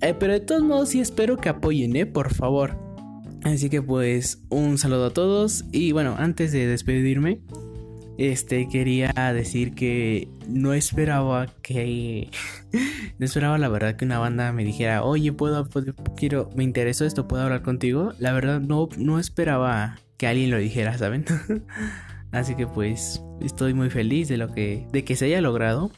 [0.00, 2.06] Eh, pero de todos modos, sí espero que apoyen, ¿eh?
[2.06, 2.76] Por favor.
[3.44, 5.64] Así que, pues, un saludo a todos.
[5.72, 7.40] Y bueno, antes de despedirme,
[8.18, 12.30] este quería decir que no esperaba que.
[13.18, 15.68] no esperaba, la verdad, que una banda me dijera, oye, puedo,
[16.16, 18.12] quiero, me interesó esto, puedo hablar contigo.
[18.18, 21.24] La verdad, no, no esperaba que alguien lo dijera, ¿saben?
[22.32, 25.90] Así que pues estoy muy feliz de lo que de que se haya logrado.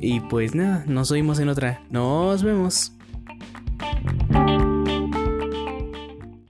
[0.00, 1.82] Y pues nada, nos oímos en otra.
[1.90, 2.92] Nos vemos.